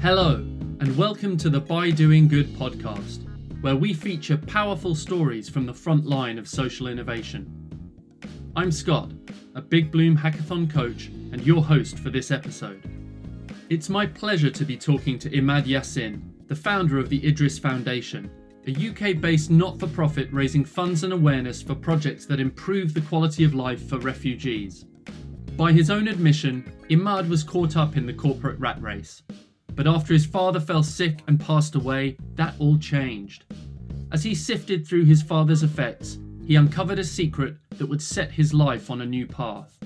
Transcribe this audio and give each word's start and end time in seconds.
Hello, 0.00 0.36
and 0.78 0.96
welcome 0.96 1.36
to 1.36 1.50
the 1.50 1.60
By 1.60 1.90
Doing 1.90 2.28
Good 2.28 2.46
podcast, 2.54 3.26
where 3.60 3.74
we 3.74 3.92
feature 3.92 4.36
powerful 4.36 4.94
stories 4.94 5.48
from 5.48 5.66
the 5.66 5.74
front 5.74 6.06
line 6.06 6.38
of 6.38 6.46
social 6.46 6.86
innovation. 6.86 7.50
I'm 8.54 8.70
Scott, 8.70 9.10
a 9.56 9.60
Big 9.60 9.90
Bloom 9.90 10.16
Hackathon 10.16 10.72
coach 10.72 11.06
and 11.06 11.44
your 11.44 11.64
host 11.64 11.98
for 11.98 12.10
this 12.10 12.30
episode. 12.30 12.88
It's 13.68 13.88
my 13.88 14.06
pleasure 14.06 14.50
to 14.50 14.64
be 14.64 14.76
talking 14.76 15.18
to 15.18 15.30
Imad 15.30 15.64
Yassin, 15.64 16.22
the 16.46 16.54
founder 16.54 16.98
of 16.98 17.08
the 17.08 17.26
Idris 17.26 17.58
Foundation, 17.58 18.30
a 18.66 18.70
UK 18.70 19.20
based 19.20 19.50
not 19.50 19.80
for 19.80 19.88
profit 19.88 20.28
raising 20.32 20.64
funds 20.64 21.02
and 21.02 21.12
awareness 21.12 21.60
for 21.60 21.74
projects 21.74 22.26
that 22.26 22.38
improve 22.38 22.94
the 22.94 23.00
quality 23.02 23.42
of 23.42 23.54
life 23.54 23.88
for 23.88 23.98
refugees. 23.98 24.84
By 25.56 25.72
his 25.72 25.90
own 25.90 26.08
admission, 26.08 26.72
Imad 26.88 27.28
was 27.28 27.42
caught 27.42 27.76
up 27.76 27.96
in 27.96 28.06
the 28.06 28.12
corporate 28.12 28.58
rat 28.58 28.80
race. 28.80 29.22
But 29.74 29.86
after 29.86 30.12
his 30.12 30.26
father 30.26 30.60
fell 30.60 30.82
sick 30.82 31.20
and 31.26 31.40
passed 31.40 31.74
away, 31.74 32.16
that 32.34 32.54
all 32.58 32.78
changed. 32.78 33.44
As 34.12 34.22
he 34.22 34.34
sifted 34.34 34.86
through 34.86 35.06
his 35.06 35.22
father's 35.22 35.62
effects, 35.62 36.18
he 36.46 36.56
uncovered 36.56 36.98
a 36.98 37.04
secret 37.04 37.56
that 37.70 37.86
would 37.86 38.02
set 38.02 38.30
his 38.30 38.52
life 38.52 38.90
on 38.90 39.00
a 39.00 39.06
new 39.06 39.26
path. 39.26 39.78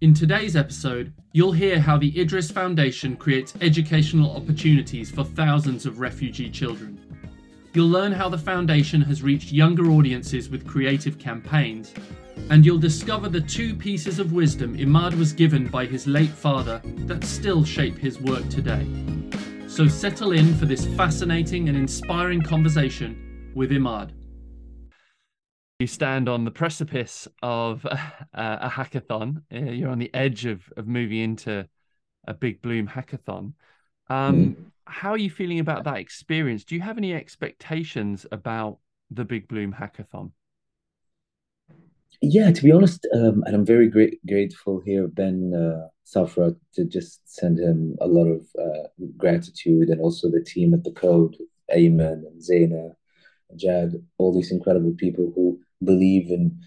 In 0.00 0.12
today's 0.12 0.54
episode, 0.54 1.12
you'll 1.32 1.52
hear 1.52 1.80
how 1.80 1.96
the 1.96 2.20
Idris 2.20 2.50
Foundation 2.50 3.16
creates 3.16 3.54
educational 3.60 4.36
opportunities 4.36 5.10
for 5.10 5.24
thousands 5.24 5.86
of 5.86 6.00
refugee 6.00 6.50
children. 6.50 7.13
You'll 7.74 7.88
learn 7.88 8.12
how 8.12 8.28
the 8.28 8.38
foundation 8.38 9.00
has 9.00 9.24
reached 9.24 9.50
younger 9.50 9.90
audiences 9.90 10.48
with 10.48 10.64
creative 10.64 11.18
campaigns, 11.18 11.92
and 12.48 12.64
you'll 12.64 12.78
discover 12.78 13.28
the 13.28 13.40
two 13.40 13.74
pieces 13.74 14.20
of 14.20 14.32
wisdom 14.32 14.76
Imad 14.78 15.18
was 15.18 15.32
given 15.32 15.66
by 15.66 15.84
his 15.84 16.06
late 16.06 16.30
father 16.30 16.80
that 16.84 17.24
still 17.24 17.64
shape 17.64 17.98
his 17.98 18.20
work 18.20 18.48
today. 18.48 18.86
So 19.66 19.88
settle 19.88 20.30
in 20.30 20.54
for 20.54 20.66
this 20.66 20.86
fascinating 20.94 21.68
and 21.68 21.76
inspiring 21.76 22.42
conversation 22.42 23.50
with 23.56 23.72
Imad. 23.72 24.12
You 25.80 25.88
stand 25.88 26.28
on 26.28 26.44
the 26.44 26.52
precipice 26.52 27.26
of 27.42 27.84
uh, 27.90 27.96
a 28.32 28.70
hackathon. 28.70 29.42
Uh, 29.52 29.72
you're 29.72 29.90
on 29.90 29.98
the 29.98 30.14
edge 30.14 30.46
of, 30.46 30.62
of 30.76 30.86
moving 30.86 31.18
into 31.18 31.68
a 32.24 32.34
big 32.34 32.62
bloom 32.62 32.86
hackathon. 32.86 33.54
Um, 34.08 34.36
mm. 34.36 34.64
How 34.86 35.10
are 35.10 35.18
you 35.18 35.30
feeling 35.30 35.60
about 35.60 35.84
that 35.84 35.96
experience? 35.96 36.64
Do 36.64 36.74
you 36.74 36.82
have 36.82 36.98
any 36.98 37.14
expectations 37.14 38.26
about 38.30 38.78
the 39.10 39.24
Big 39.24 39.48
Bloom 39.48 39.72
hackathon? 39.72 40.32
Yeah, 42.20 42.52
to 42.52 42.62
be 42.62 42.72
honest, 42.72 43.06
um, 43.14 43.42
and 43.46 43.54
I'm 43.54 43.66
very 43.66 43.88
great, 43.88 44.24
grateful 44.26 44.80
here, 44.80 45.08
Ben 45.08 45.52
uh, 45.54 45.88
Safra, 46.06 46.56
to 46.74 46.84
just 46.84 47.20
send 47.24 47.58
him 47.58 47.96
a 48.00 48.06
lot 48.06 48.26
of 48.26 48.46
uh, 48.58 48.88
gratitude 49.16 49.88
and 49.88 50.00
also 50.00 50.30
the 50.30 50.42
team 50.42 50.74
at 50.74 50.84
the 50.84 50.92
Code, 50.92 51.36
Ayman 51.74 52.24
and 52.26 52.40
Zaina, 52.40 52.94
Jad, 53.56 53.92
all 54.18 54.32
these 54.34 54.50
incredible 54.50 54.94
people 54.96 55.32
who 55.34 55.60
believe 55.82 56.30
in 56.30 56.58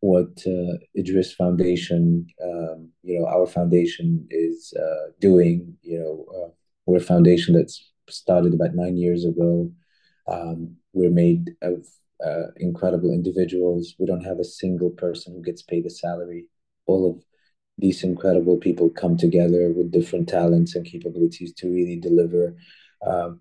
what 0.00 0.42
uh, 0.46 0.76
Idris 0.96 1.32
Foundation, 1.32 2.26
um, 2.42 2.90
you 3.02 3.18
know, 3.18 3.26
our 3.26 3.46
foundation 3.46 4.26
is 4.30 4.72
uh, 4.78 5.10
doing. 5.20 5.76
You 5.82 5.98
know, 5.98 6.26
uh, 6.36 6.50
we're 6.86 6.98
a 6.98 7.00
foundation 7.00 7.54
that's 7.54 7.92
started 8.08 8.54
about 8.54 8.74
nine 8.74 8.96
years 8.96 9.24
ago. 9.24 9.70
Um, 10.28 10.76
we're 10.92 11.10
made 11.10 11.50
of 11.62 11.86
uh, 12.24 12.48
incredible 12.56 13.12
individuals. 13.12 13.94
We 13.98 14.06
don't 14.06 14.24
have 14.24 14.38
a 14.38 14.44
single 14.44 14.90
person 14.90 15.34
who 15.34 15.42
gets 15.42 15.62
paid 15.62 15.84
a 15.86 15.90
salary. 15.90 16.46
All 16.86 17.10
of 17.10 17.22
these 17.78 18.02
incredible 18.04 18.56
people 18.56 18.88
come 18.88 19.16
together 19.16 19.72
with 19.72 19.92
different 19.92 20.28
talents 20.28 20.74
and 20.74 20.86
capabilities 20.86 21.52
to 21.54 21.68
really 21.68 21.96
deliver 21.96 22.56
um, 23.06 23.40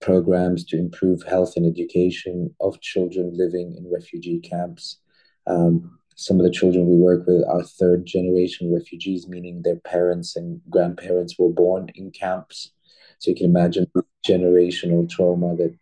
programs 0.00 0.64
to 0.64 0.78
improve 0.78 1.22
health 1.22 1.54
and 1.56 1.66
education 1.66 2.54
of 2.60 2.80
children 2.80 3.30
living 3.34 3.76
in 3.76 3.90
refugee 3.92 4.40
camps. 4.40 4.98
Um, 5.46 5.98
some 6.16 6.40
of 6.40 6.44
the 6.44 6.50
children 6.50 6.88
we 6.88 6.96
work 6.96 7.26
with 7.26 7.44
are 7.48 7.62
third 7.62 8.04
generation 8.04 8.74
refugees, 8.74 9.28
meaning 9.28 9.62
their 9.62 9.76
parents 9.76 10.34
and 10.34 10.60
grandparents 10.68 11.38
were 11.38 11.50
born 11.50 11.90
in 11.94 12.10
camps. 12.10 12.72
So 13.18 13.30
you 13.30 13.36
can 13.36 13.46
imagine 13.46 13.86
generational 14.26 15.08
trauma 15.08 15.56
that 15.56 15.76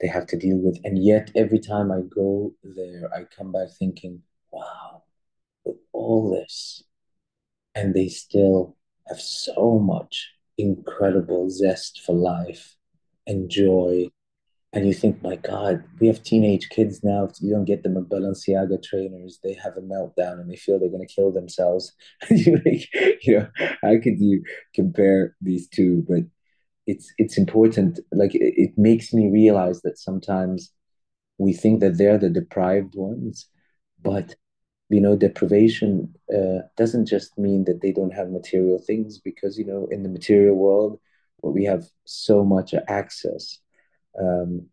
they 0.00 0.08
have 0.08 0.26
to 0.28 0.36
deal 0.36 0.58
with. 0.58 0.78
And 0.84 1.02
yet, 1.02 1.30
every 1.34 1.58
time 1.58 1.90
I 1.90 2.00
go 2.02 2.52
there, 2.62 3.10
I 3.14 3.24
come 3.24 3.52
back 3.52 3.68
thinking, 3.78 4.22
wow, 4.50 5.02
with 5.64 5.76
all 5.92 6.30
this, 6.30 6.84
and 7.74 7.94
they 7.94 8.08
still 8.08 8.76
have 9.08 9.20
so 9.20 9.78
much 9.78 10.30
incredible 10.58 11.50
zest 11.50 12.02
for 12.04 12.14
life 12.14 12.76
and 13.26 13.50
joy. 13.50 14.08
And 14.72 14.86
you 14.86 14.92
think, 14.92 15.22
my 15.22 15.36
God, 15.36 15.84
we 16.00 16.06
have 16.08 16.22
teenage 16.22 16.68
kids 16.68 17.02
now. 17.02 17.24
If 17.24 17.40
you 17.40 17.52
don't 17.52 17.64
get 17.64 17.82
them 17.82 17.96
a 17.96 18.02
Balenciaga 18.02 18.82
trainers, 18.82 19.38
they 19.42 19.54
have 19.54 19.76
a 19.76 19.80
meltdown 19.80 20.40
and 20.40 20.50
they 20.50 20.56
feel 20.56 20.78
they're 20.78 20.90
going 20.90 21.06
to 21.06 21.14
kill 21.14 21.32
themselves. 21.32 21.92
you 22.30 22.60
know, 23.26 23.48
how 23.82 23.92
could 24.02 24.20
you 24.20 24.42
compare 24.74 25.34
these 25.40 25.68
two? 25.68 26.04
But 26.06 26.24
it's 26.86 27.12
it's 27.18 27.36
important 27.36 27.98
like 28.12 28.34
it, 28.34 28.54
it 28.56 28.70
makes 28.76 29.12
me 29.12 29.28
realize 29.28 29.82
that 29.82 29.98
sometimes 29.98 30.72
we 31.38 31.52
think 31.52 31.80
that 31.80 31.98
they're 31.98 32.18
the 32.18 32.30
deprived 32.30 32.94
ones 32.94 33.48
but 34.02 34.34
you 34.88 35.00
know 35.00 35.16
deprivation 35.16 36.14
uh, 36.34 36.60
doesn't 36.76 37.06
just 37.06 37.36
mean 37.38 37.64
that 37.64 37.80
they 37.82 37.92
don't 37.92 38.14
have 38.14 38.30
material 38.30 38.78
things 38.78 39.18
because 39.18 39.58
you 39.58 39.64
know 39.64 39.86
in 39.90 40.02
the 40.02 40.08
material 40.08 40.56
world 40.56 40.98
where 41.38 41.52
we 41.52 41.64
have 41.64 41.84
so 42.04 42.44
much 42.44 42.74
access 42.88 43.58
um, 44.20 44.66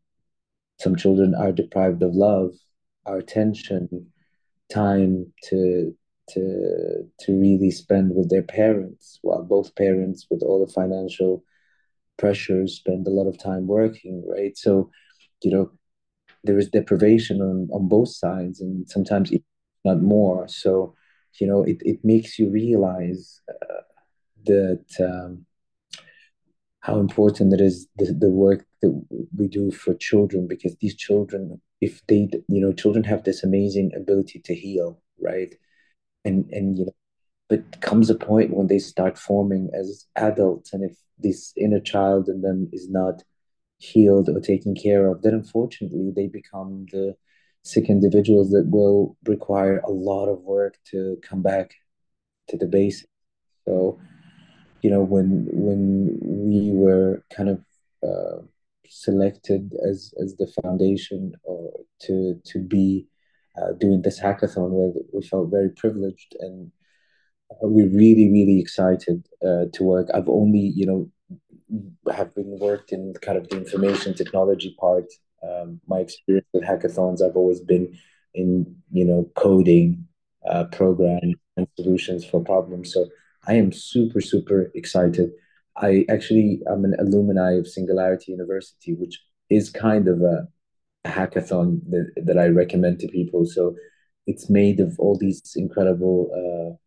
some 0.80 0.96
children 0.96 1.34
are 1.36 1.52
deprived 1.52 2.02
of 2.04 2.14
love 2.14 2.52
our 3.06 3.18
attention 3.18 4.08
time 4.72 5.26
to 5.44 5.96
to 6.30 7.10
to 7.20 7.34
really 7.34 7.72
spend 7.72 8.16
with 8.16 8.30
their 8.30 8.44
parents 8.44 9.20
while 9.24 9.44
both 9.44 9.76
parents 9.76 10.28
with 10.30 10.42
all 10.42 10.66
the 10.66 10.72
financial 10.72 11.44
pressures, 12.18 12.76
spend 12.76 13.08
a 13.08 13.12
lot 13.12 13.28
of 13.28 13.38
time 13.38 13.68
working, 13.68 14.24
right? 14.28 14.58
So, 14.58 14.90
you 15.44 15.52
know, 15.52 15.72
there 16.44 16.58
is 16.58 16.70
deprivation 16.70 17.42
on, 17.42 17.70
on 17.72 17.88
both 17.88 18.10
sides 18.10 18.62
and 18.62 18.90
sometimes 18.90 19.32
not 19.86 20.02
more. 20.02 20.48
So, 20.48 20.96
you 21.40 21.48
know, 21.48 21.64
it, 21.64 21.78
it 21.82 22.00
makes 22.04 22.38
you 22.38 22.50
realize 22.50 23.42
uh, 23.50 23.82
that 24.46 24.86
um, 25.00 25.46
how 26.82 27.00
important 27.00 27.54
it 27.54 27.62
is 27.62 27.88
the, 27.98 28.14
the 28.14 28.30
work 28.30 28.66
that 28.82 28.92
we 29.38 29.48
do 29.48 29.72
for 29.72 29.94
children 29.96 30.48
because 30.48 30.76
these 30.82 30.96
children, 30.96 31.62
if 31.82 32.06
they, 32.08 32.30
you 32.48 32.62
know, 32.62 32.74
children 32.74 33.04
have 33.06 33.24
this 33.24 33.44
amazing 33.44 33.92
ability 33.96 34.40
to 34.40 34.54
heal, 34.54 35.02
right? 35.20 35.56
And, 36.26 36.50
and, 36.52 36.78
you 36.78 36.86
know, 36.86 36.94
but 37.50 37.82
comes 37.82 38.10
a 38.10 38.16
point 38.16 38.54
when 38.54 38.68
they 38.68 38.80
start 38.80 39.18
forming 39.18 39.70
as 39.74 40.06
adults 40.16 40.74
and 40.74 40.84
if 40.84 40.98
this 41.20 41.54
inner 41.58 41.80
child 41.80 42.28
in 42.28 42.42
them 42.42 42.70
is 42.72 42.90
not 42.90 43.24
healed 43.78 44.30
or 44.30 44.40
taken 44.40 44.74
care 44.76 45.08
of, 45.08 45.22
then 45.22 45.34
unfortunately 45.34 46.12
they 46.16 46.28
become 46.28 46.86
the 46.92 47.16
sick 47.64 47.90
individuals 47.90 48.50
that 48.52 48.68
will 48.70 49.18
require 49.26 49.80
a 49.80 49.92
lot 49.92 50.28
of 50.28 50.42
work 50.42 50.78
to 50.86 51.18
come 51.22 51.42
back 51.42 51.74
to 52.48 52.58
the 52.58 52.66
basics. 52.66 53.10
So, 53.66 54.00
you 54.82 54.90
know, 54.90 55.02
when 55.02 55.48
when 55.52 56.18
we 56.22 56.72
were 56.72 57.24
kind 57.34 57.50
of 57.50 57.60
uh, 58.06 58.44
selected 58.88 59.74
as 59.90 60.14
as 60.22 60.36
the 60.36 60.52
foundation 60.62 61.34
or 61.44 61.72
to 62.02 62.40
to 62.46 62.60
be 62.60 63.08
uh, 63.58 63.72
doing 63.74 64.02
this 64.02 64.20
hackathon, 64.20 64.72
where 64.72 64.92
we 65.14 65.26
felt 65.26 65.50
very 65.50 65.70
privileged 65.70 66.36
and 66.40 66.72
we're 67.62 67.90
really 67.90 68.30
really 68.32 68.60
excited 68.60 69.26
uh, 69.46 69.66
to 69.74 69.84
work. 69.84 70.08
I've 70.14 70.30
only 70.30 70.60
you 70.60 70.86
know 70.86 71.10
have 72.12 72.34
been 72.36 72.58
worked 72.60 72.92
in 72.92 73.14
kind 73.22 73.38
of 73.38 73.50
the 73.50 73.58
information 73.58 74.14
technology 74.14 74.76
part. 74.80 75.06
Um, 75.44 75.82
my 75.88 76.00
experience 76.00 76.48
with 76.54 76.64
hackathons 76.64 77.22
i've 77.22 77.36
always 77.36 77.60
been 77.60 77.94
in 78.34 78.78
you 78.92 79.04
know 79.04 79.30
coding 79.36 80.08
uh, 80.50 80.64
programs 80.66 81.36
and 81.58 81.68
solutions 81.76 82.24
for 82.26 82.42
problems. 82.44 82.94
So 82.94 83.08
i 83.48 83.56
am 83.56 83.72
super 83.72 84.22
super 84.22 84.72
excited. 84.76 85.32
I 85.78 86.06
actually 86.10 86.62
i'm 86.70 86.86
an 86.86 86.96
alumni 87.00 87.54
of 87.54 87.68
singularity 87.68 88.32
university 88.32 88.94
which 88.94 89.20
is 89.50 89.70
kind 89.70 90.08
of 90.08 90.22
a, 90.22 90.48
a 91.06 91.10
hackathon 91.10 91.82
that, 91.90 92.12
that 92.26 92.38
i 92.38 92.48
recommend 92.48 93.00
to 93.00 93.08
people. 93.08 93.46
So 93.46 93.76
it's 94.26 94.50
made 94.50 94.80
of 94.80 94.98
all 95.00 95.18
these 95.18 95.42
incredible 95.56 96.20
uh, 96.40 96.78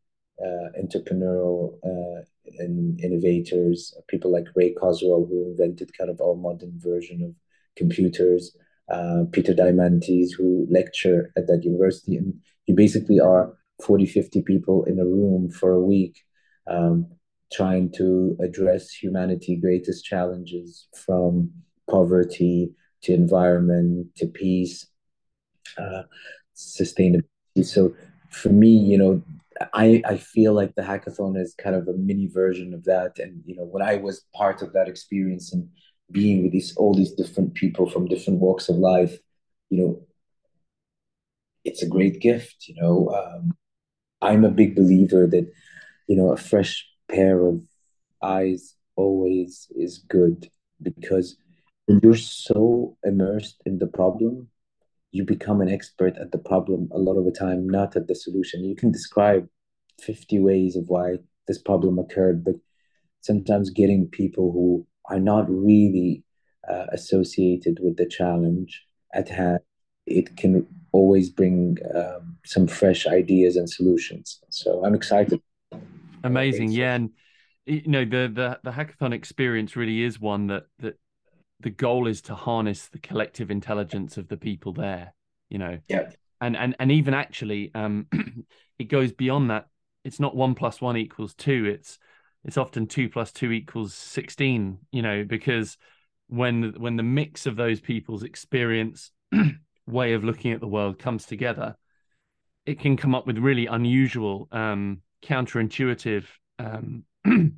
uh, 0.44 0.68
entrepreneurial 0.80 1.78
uh, 1.84 2.22
and 2.58 3.00
innovators, 3.00 3.96
people 4.08 4.30
like 4.30 4.46
Ray 4.54 4.74
Kurzweil, 4.74 5.28
who 5.28 5.46
invented 5.50 5.96
kind 5.96 6.10
of 6.10 6.20
our 6.20 6.34
modern 6.34 6.74
version 6.76 7.22
of 7.22 7.34
computers. 7.76 8.56
uh, 8.88 9.24
Peter 9.32 9.52
Diamandis, 9.52 10.30
who 10.36 10.66
lecture 10.70 11.32
at 11.36 11.46
that 11.48 11.64
university. 11.64 12.16
And 12.16 12.34
you 12.66 12.74
basically 12.74 13.20
are 13.20 13.52
40, 13.82 14.06
50 14.06 14.42
people 14.42 14.84
in 14.84 14.98
a 14.98 15.04
room 15.04 15.50
for 15.50 15.72
a 15.72 15.80
week 15.80 16.22
um, 16.68 17.06
trying 17.52 17.92
to 17.92 18.36
address 18.40 18.90
humanity's 18.90 19.60
greatest 19.60 20.04
challenges 20.04 20.88
from 20.94 21.50
poverty 21.88 22.70
to 23.02 23.12
environment 23.12 24.08
to 24.16 24.26
peace, 24.26 24.86
uh, 25.78 26.02
sustainability. 26.56 27.24
So 27.62 27.94
for 28.30 28.48
me, 28.48 28.68
you 28.68 28.98
know, 28.98 29.22
I, 29.72 30.02
I 30.04 30.16
feel 30.16 30.52
like 30.52 30.74
the 30.74 30.82
hackathon 30.82 31.40
is 31.40 31.54
kind 31.54 31.76
of 31.76 31.88
a 31.88 31.94
mini 31.94 32.26
version 32.26 32.74
of 32.74 32.84
that. 32.84 33.18
And, 33.18 33.42
you 33.44 33.56
know, 33.56 33.64
when 33.64 33.82
I 33.82 33.96
was 33.96 34.24
part 34.34 34.62
of 34.62 34.72
that 34.72 34.88
experience 34.88 35.52
and 35.52 35.68
being 36.10 36.42
with 36.42 36.52
these 36.52 36.76
all 36.76 36.94
these 36.94 37.12
different 37.12 37.54
people 37.54 37.88
from 37.88 38.06
different 38.06 38.40
walks 38.40 38.68
of 38.68 38.76
life, 38.76 39.18
you 39.70 39.78
know, 39.78 40.06
it's 41.64 41.82
a 41.82 41.88
great 41.88 42.20
gift. 42.20 42.68
You 42.68 42.80
know, 42.80 43.08
um, 43.10 43.56
I'm 44.22 44.44
a 44.44 44.50
big 44.50 44.74
believer 44.74 45.26
that 45.26 45.50
you 46.06 46.16
know 46.16 46.30
a 46.32 46.36
fresh 46.36 46.86
pair 47.10 47.44
of 47.44 47.60
eyes 48.22 48.74
always 48.96 49.66
is 49.76 49.98
good 49.98 50.48
because 50.82 51.36
you're 51.88 52.16
so 52.16 52.96
immersed 53.04 53.60
in 53.66 53.78
the 53.78 53.86
problem, 53.86 54.48
you 55.16 55.24
become 55.24 55.60
an 55.62 55.70
expert 55.70 56.16
at 56.18 56.30
the 56.30 56.38
problem 56.38 56.88
a 56.92 56.98
lot 56.98 57.16
of 57.16 57.24
the 57.24 57.32
time, 57.32 57.66
not 57.68 57.96
at 57.96 58.06
the 58.06 58.14
solution. 58.14 58.64
You 58.64 58.76
can 58.76 58.92
describe 58.92 59.48
50 60.02 60.38
ways 60.40 60.76
of 60.76 60.84
why 60.88 61.16
this 61.48 61.58
problem 61.58 61.98
occurred, 61.98 62.44
but 62.44 62.56
sometimes 63.22 63.70
getting 63.70 64.06
people 64.08 64.52
who 64.52 64.86
are 65.08 65.18
not 65.18 65.48
really 65.48 66.22
uh, 66.68 66.86
associated 66.92 67.78
with 67.80 67.96
the 67.96 68.06
challenge 68.06 68.84
at 69.14 69.28
hand, 69.28 69.60
it 70.06 70.36
can 70.36 70.66
always 70.92 71.30
bring 71.30 71.78
um, 71.94 72.36
some 72.44 72.66
fresh 72.66 73.06
ideas 73.06 73.56
and 73.56 73.70
solutions. 73.70 74.40
So 74.50 74.84
I'm 74.84 74.94
excited. 74.94 75.40
Amazing, 76.24 76.72
yeah, 76.72 76.94
and 76.94 77.10
you 77.64 77.86
know 77.86 78.04
the 78.04 78.30
the 78.40 78.60
the 78.64 78.70
hackathon 78.70 79.12
experience 79.12 79.76
really 79.76 80.02
is 80.02 80.20
one 80.20 80.48
that 80.48 80.64
that 80.80 80.98
the 81.60 81.70
goal 81.70 82.06
is 82.06 82.20
to 82.22 82.34
harness 82.34 82.86
the 82.88 82.98
collective 82.98 83.50
intelligence 83.50 84.16
of 84.16 84.28
the 84.28 84.36
people 84.36 84.72
there. 84.72 85.14
You 85.48 85.58
know, 85.58 85.78
yeah, 85.88 86.10
and 86.40 86.56
and 86.56 86.76
and 86.78 86.92
even 86.92 87.14
actually, 87.14 87.70
um, 87.74 88.06
it 88.78 88.84
goes 88.84 89.12
beyond 89.12 89.50
that. 89.50 89.68
It's 90.04 90.20
not 90.20 90.36
one 90.36 90.54
plus 90.54 90.80
one 90.80 90.96
equals 90.96 91.34
two. 91.34 91.64
It's 91.64 91.98
it's 92.46 92.56
often 92.56 92.86
two 92.86 93.08
plus 93.10 93.32
two 93.32 93.52
equals 93.52 93.92
16 93.92 94.78
you 94.92 95.02
know 95.02 95.24
because 95.24 95.76
when 96.28 96.72
when 96.78 96.96
the 96.96 97.02
mix 97.02 97.44
of 97.44 97.56
those 97.56 97.80
people's 97.80 98.22
experience 98.22 99.10
way 99.86 100.14
of 100.14 100.24
looking 100.24 100.52
at 100.52 100.60
the 100.60 100.68
world 100.68 100.98
comes 100.98 101.26
together 101.26 101.76
it 102.64 102.80
can 102.80 102.96
come 102.96 103.14
up 103.14 103.26
with 103.26 103.38
really 103.38 103.66
unusual 103.66 104.48
um, 104.52 105.00
counterintuitive 105.22 106.24
um, 106.58 107.04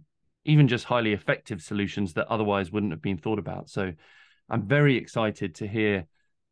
even 0.48 0.66
just 0.66 0.84
highly 0.84 1.12
effective 1.12 1.62
solutions 1.62 2.14
that 2.14 2.26
otherwise 2.28 2.72
wouldn't 2.72 2.92
have 2.92 3.02
been 3.02 3.18
thought 3.18 3.38
about 3.38 3.68
so 3.68 3.92
i'm 4.50 4.62
very 4.62 4.96
excited 4.96 5.54
to 5.54 5.66
hear 5.66 6.06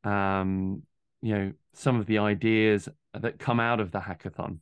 um, 0.04 0.82
you 1.22 1.34
know 1.34 1.52
some 1.74 1.98
of 1.98 2.06
the 2.06 2.18
ideas 2.18 2.88
that 3.12 3.38
come 3.38 3.58
out 3.58 3.80
of 3.80 3.90
the 3.90 3.98
hackathon 3.98 4.58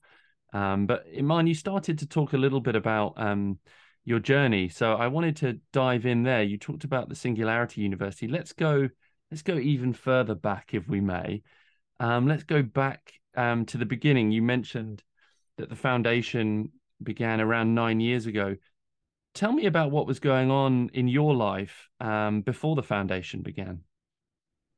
um, 0.54 0.86
but 0.86 1.12
Imad, 1.12 1.48
you 1.48 1.54
started 1.54 1.98
to 1.98 2.06
talk 2.06 2.32
a 2.32 2.38
little 2.38 2.60
bit 2.60 2.76
about 2.76 3.14
um, 3.16 3.58
your 4.04 4.20
journey, 4.20 4.69
so 4.69 4.94
I 4.94 5.08
wanted 5.08 5.36
to 5.38 5.58
dive 5.72 6.06
in 6.06 6.22
there. 6.22 6.44
You 6.44 6.58
talked 6.58 6.84
about 6.84 7.08
the 7.08 7.16
Singularity 7.16 7.81
University. 7.81 8.28
Let's 8.28 8.52
go. 8.52 8.88
Let's 9.31 9.42
go 9.42 9.58
even 9.58 9.92
further 9.92 10.36
back, 10.36 10.72
if 10.72 10.88
we 10.88 11.00
may. 11.00 11.42
Um, 11.98 12.28
let's 12.28 12.44
go 12.44 12.62
back 12.62 13.14
um, 13.36 13.66
to 13.66 13.78
the 13.78 13.84
beginning. 13.84 14.31
You 14.31 14.42
mentioned 14.42 15.02
that 15.58 15.69
the 15.69 15.76
foundation 15.76 16.70
began 17.02 17.40
around 17.40 17.75
nine 17.75 17.98
years 17.98 18.26
ago. 18.26 18.54
Tell 19.34 19.52
me 19.52 19.66
about 19.66 19.90
what 19.90 20.06
was 20.06 20.20
going 20.20 20.50
on 20.50 20.90
in 20.94 21.08
your 21.08 21.34
life 21.34 21.88
um, 22.00 22.42
before 22.42 22.76
the 22.76 22.82
foundation 22.82 23.42
began. 23.42 23.81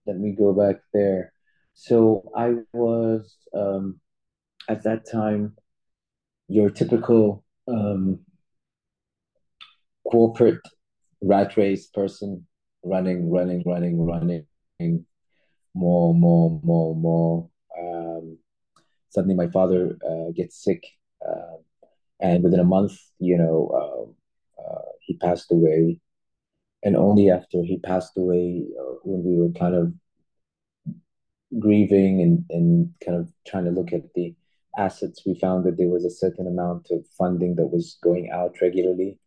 Let 0.06 0.16
me 0.16 0.32
go 0.32 0.54
back 0.54 0.76
there. 0.94 1.32
So 1.74 2.30
I 2.34 2.54
was 2.72 3.36
um, 3.54 4.00
at 4.68 4.82
that 4.84 5.10
time 5.10 5.56
your 6.48 6.70
typical 6.70 7.44
um, 7.68 8.20
corporate 10.10 10.60
rat 11.20 11.56
race 11.56 11.88
person 11.88 12.46
running, 12.82 13.30
running, 13.30 13.62
running, 13.66 14.00
running, 14.00 14.46
more, 15.74 16.14
more, 16.14 16.60
more, 16.62 16.96
more. 16.96 17.50
Um, 17.78 18.38
suddenly, 19.10 19.34
my 19.34 19.48
father 19.48 19.98
uh, 20.08 20.30
gets 20.34 20.62
sick, 20.62 20.82
uh, 21.26 21.56
and 22.20 22.42
within 22.42 22.60
a 22.60 22.64
month, 22.64 22.96
you 23.18 23.36
know, 23.36 23.68
uh, 23.76 24.12
uh, 24.58 24.82
he 25.00 25.16
passed 25.16 25.50
away. 25.50 26.00
And 26.82 26.96
only 26.96 27.30
after 27.30 27.62
he 27.62 27.78
passed 27.78 28.16
away, 28.16 28.64
uh, 28.78 28.94
when 29.02 29.24
we 29.24 29.36
were 29.40 29.52
kind 29.52 29.74
of 29.74 29.92
grieving 31.58 32.20
and, 32.20 32.44
and 32.50 32.94
kind 33.04 33.18
of 33.18 33.32
trying 33.46 33.64
to 33.64 33.70
look 33.70 33.92
at 33.92 34.12
the 34.14 34.34
assets, 34.76 35.22
we 35.26 35.38
found 35.38 35.64
that 35.64 35.78
there 35.78 35.88
was 35.88 36.04
a 36.04 36.10
certain 36.10 36.46
amount 36.46 36.88
of 36.90 37.04
funding 37.18 37.56
that 37.56 37.68
was 37.68 37.98
going 38.02 38.30
out 38.30 38.56
regularly. 38.60 39.18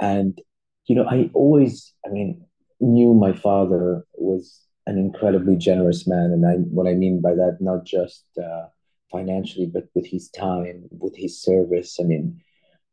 And, 0.00 0.38
you 0.86 0.96
know, 0.96 1.06
I 1.08 1.30
always, 1.34 1.94
I 2.04 2.08
mean, 2.10 2.44
knew 2.80 3.14
my 3.14 3.32
father 3.32 4.04
was 4.14 4.60
an 4.86 4.98
incredibly 4.98 5.56
generous 5.56 6.06
man. 6.08 6.32
And 6.32 6.44
I, 6.44 6.54
what 6.54 6.88
I 6.88 6.94
mean 6.94 7.20
by 7.20 7.34
that, 7.34 7.58
not 7.60 7.84
just 7.84 8.24
uh, 8.42 8.66
financially, 9.10 9.66
but 9.66 9.84
with 9.94 10.06
his 10.06 10.28
time, 10.30 10.88
with 10.90 11.16
his 11.16 11.40
service. 11.40 11.98
I 12.00 12.04
mean, 12.04 12.40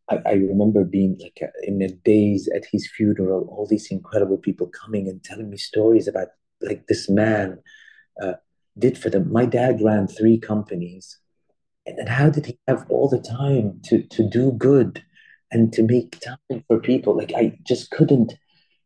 I, 0.09 0.19
I 0.25 0.33
remember 0.33 0.83
being 0.83 1.17
like 1.21 1.39
a, 1.41 1.45
uh, 1.45 1.49
in 1.63 1.79
the 1.79 1.89
days 1.89 2.49
at 2.55 2.65
his 2.71 2.89
funeral, 2.95 3.47
all 3.51 3.67
these 3.67 3.91
incredible 3.91 4.37
people 4.37 4.67
coming 4.67 5.07
and 5.07 5.23
telling 5.23 5.49
me 5.49 5.57
stories 5.57 6.07
about 6.07 6.29
like 6.61 6.87
this 6.87 7.09
man 7.09 7.59
uh, 8.21 8.33
did 8.77 8.97
for 8.97 9.09
them. 9.09 9.31
My 9.31 9.45
dad 9.45 9.81
ran 9.81 10.07
three 10.07 10.39
companies 10.39 11.19
and 11.85 11.97
then 11.97 12.07
how 12.07 12.29
did 12.29 12.45
he 12.45 12.59
have 12.67 12.85
all 12.89 13.09
the 13.09 13.19
time 13.19 13.81
to 13.85 14.03
to 14.03 14.29
do 14.29 14.51
good 14.51 15.03
and 15.51 15.73
to 15.73 15.83
make 15.83 16.19
time 16.19 16.63
for 16.67 16.79
people? 16.79 17.17
Like 17.17 17.33
I 17.35 17.57
just 17.63 17.91
couldn't 17.91 18.33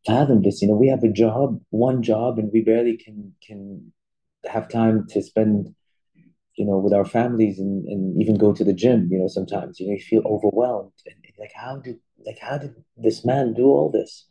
fathom 0.05 0.41
this. 0.41 0.61
You 0.61 0.69
know, 0.69 0.75
we 0.75 0.87
have 0.87 1.03
a 1.03 1.11
job, 1.11 1.59
one 1.69 2.01
job, 2.01 2.39
and 2.39 2.49
we 2.53 2.61
barely 2.61 2.97
can 2.97 3.33
can 3.45 3.91
have 4.49 4.69
time 4.69 5.05
to 5.09 5.21
spend, 5.21 5.73
you 6.55 6.65
know, 6.65 6.77
with 6.77 6.93
our 6.93 7.05
families 7.05 7.59
and, 7.59 7.87
and 7.87 8.21
even 8.21 8.37
go 8.37 8.53
to 8.53 8.63
the 8.63 8.73
gym, 8.73 9.07
you 9.11 9.17
know, 9.17 9.27
sometimes. 9.27 9.79
You 9.79 9.87
know, 9.87 9.93
you 9.93 10.01
feel 10.01 10.21
overwhelmed. 10.25 10.91
And 11.05 11.15
like 11.39 11.51
how 11.55 11.77
did 11.77 11.97
like 12.25 12.39
how 12.39 12.57
did 12.57 12.75
this 12.97 13.25
man 13.25 13.53
do 13.53 13.65
all 13.65 13.89
this? 13.91 14.27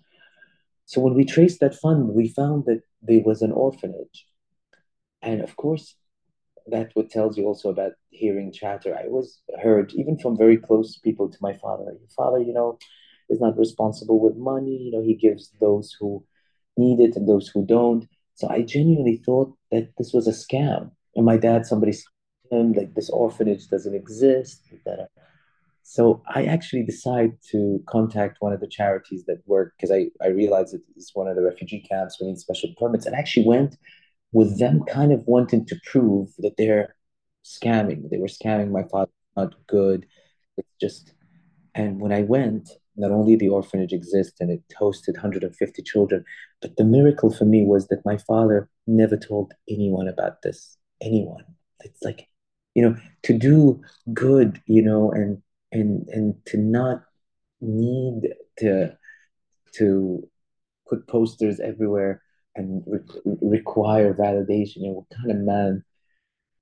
So 0.87 1.01
when 1.01 1.15
we 1.15 1.25
traced 1.25 1.61
that 1.61 1.75
fund, 1.75 2.09
we 2.15 2.29
found 2.29 2.65
that 2.67 2.83
there 3.01 3.23
was 3.25 3.43
an 3.43 3.53
orphanage. 3.53 4.27
And 5.21 5.41
of 5.41 5.57
course, 5.57 5.97
that 6.67 6.91
what 6.95 7.11
tells 7.11 7.37
you 7.37 7.47
also 7.47 7.71
about 7.71 7.93
hearing 8.11 8.53
chatter. 8.53 8.97
I 8.97 9.09
was 9.09 9.41
heard 9.63 9.93
even 9.95 10.19
from 10.19 10.37
very 10.37 10.57
close 10.57 10.99
people 10.99 11.29
to 11.31 11.39
my 11.41 11.55
father. 11.55 11.85
Your 11.85 12.09
father, 12.17 12.39
you 12.39 12.53
know, 12.53 12.79
is 13.29 13.41
not 13.41 13.59
responsible 13.59 14.21
with 14.21 14.37
money. 14.37 14.77
You 14.77 14.93
know, 14.93 15.03
he 15.03 15.15
gives 15.15 15.51
those 15.61 15.97
who 15.99 16.25
need 16.77 17.01
it 17.01 17.17
and 17.17 17.29
those 17.29 17.49
who 17.49 17.65
don't. 17.67 18.07
So 18.35 18.49
I 18.49 18.63
genuinely 18.63 19.23
thought 19.25 19.55
that 19.71 19.91
this 19.99 20.13
was 20.13 20.27
a 20.27 20.33
scam. 20.33 20.91
And 21.15 21.27
my 21.27 21.37
dad, 21.37 21.67
somebody 21.67 21.93
like 22.53 22.95
this 22.95 23.11
orphanage 23.11 23.69
doesn't 23.69 23.95
exist. 23.95 24.63
Uh, 24.87 25.05
so 25.83 26.23
I 26.33 26.45
actually 26.45 26.85
decided 26.85 27.39
to 27.51 27.83
contact 27.89 28.37
one 28.41 28.53
of 28.53 28.61
the 28.61 28.69
charities 28.69 29.25
that 29.27 29.43
work 29.47 29.75
because 29.77 29.91
I, 29.91 30.07
I 30.23 30.29
realized 30.29 30.75
it 30.75 30.83
is 30.97 31.11
one 31.15 31.29
of 31.29 31.37
the 31.37 31.43
refugee 31.43 31.81
camps. 31.81 32.21
We 32.21 32.29
need 32.29 32.39
special 32.39 32.71
permits, 32.79 33.07
and 33.07 33.17
I 33.17 33.19
actually 33.19 33.47
went 33.47 33.77
with 34.33 34.59
them 34.59 34.85
kind 34.85 35.13
of 35.13 35.23
wanting 35.27 35.67
to 35.67 35.77
prove 35.91 36.31
that 36.39 36.57
they're 36.57 36.95
scamming. 37.45 38.09
They 38.11 38.19
were 38.19 38.29
scamming 38.29 38.71
my 38.71 38.85
father, 38.85 39.11
not 39.37 39.55
good. 39.67 40.07
It's 40.57 40.69
just, 40.81 41.15
and 41.75 42.01
when 42.01 42.13
I 42.13 42.23
went, 42.23 42.71
not 42.97 43.11
only 43.11 43.37
the 43.37 43.49
orphanage 43.49 43.93
exists 43.93 44.41
and 44.41 44.51
it 44.51 44.63
hosted 44.79 45.15
150 45.15 45.83
children, 45.83 46.25
but 46.61 46.77
the 46.77 46.85
miracle 46.85 47.33
for 47.33 47.45
me 47.45 47.65
was 47.65 47.89
that 47.89 48.05
my 48.05 48.19
father 48.19 48.69
never 48.87 49.17
told 49.17 49.55
anyone 49.69 50.09
about 50.09 50.43
this. 50.43 50.77
Anyone. 51.01 51.45
It's 51.81 52.03
like, 52.03 52.29
you 52.75 52.83
know, 52.83 52.97
to 53.25 53.37
do 53.37 53.81
good, 54.13 54.61
you 54.67 54.83
know, 54.83 55.11
and 55.11 55.43
and 55.73 56.07
and 56.09 56.35
to 56.47 56.59
not 56.59 57.03
need 57.61 58.29
to 58.59 58.97
to 59.75 60.29
put 60.89 61.07
posters 61.07 61.61
everywhere 61.61 62.23
and 62.55 62.83
re- 62.87 63.37
require 63.41 64.15
validation. 64.15 64.77
You 64.77 64.89
know, 64.89 65.07
what 65.09 65.19
kind 65.19 65.31
of 65.31 65.39
man 65.39 65.85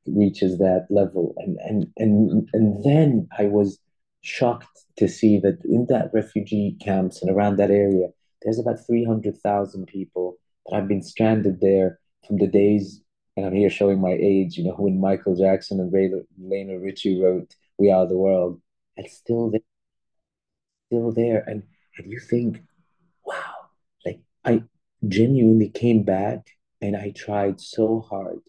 reaches 0.06 0.58
that 0.58 0.86
level? 0.90 1.34
And 1.38 1.58
and 1.60 1.86
and 1.96 2.48
and 2.52 2.84
then 2.84 3.28
I 3.38 3.44
was 3.44 3.78
shocked 4.22 4.84
to 4.98 5.08
see 5.08 5.38
that 5.40 5.58
in 5.64 5.86
that 5.88 6.10
refugee 6.12 6.76
camps 6.82 7.22
and 7.22 7.30
around 7.30 7.56
that 7.56 7.70
area, 7.70 8.08
there's 8.42 8.58
about 8.58 8.84
three 8.86 9.04
hundred 9.04 9.38
thousand 9.38 9.86
people 9.86 10.36
that 10.66 10.76
have 10.76 10.88
been 10.88 11.02
stranded 11.02 11.60
there 11.60 11.98
from 12.26 12.36
the 12.38 12.46
days, 12.46 13.02
and 13.40 13.46
I'm 13.46 13.54
here 13.54 13.70
showing 13.70 14.00
my 14.00 14.12
age, 14.20 14.58
you 14.58 14.64
know, 14.64 14.74
when 14.74 15.00
Michael 15.00 15.34
Jackson 15.34 15.80
and 15.80 15.90
Ray, 15.90 16.10
Lionel 16.38 16.76
Richie 16.76 17.20
wrote 17.22 17.54
"We 17.78 17.90
Are 17.90 18.06
the 18.06 18.18
World," 18.18 18.60
it's 18.96 19.16
still 19.16 19.50
there, 19.50 19.60
still 20.88 21.12
there, 21.12 21.42
and 21.46 21.62
and 21.96 22.12
you 22.12 22.20
think, 22.20 22.62
wow, 23.24 23.54
like 24.04 24.20
I 24.44 24.64
genuinely 25.08 25.70
came 25.70 26.02
back 26.02 26.50
and 26.82 26.94
I 26.96 27.12
tried 27.16 27.60
so 27.60 28.00
hard 28.00 28.40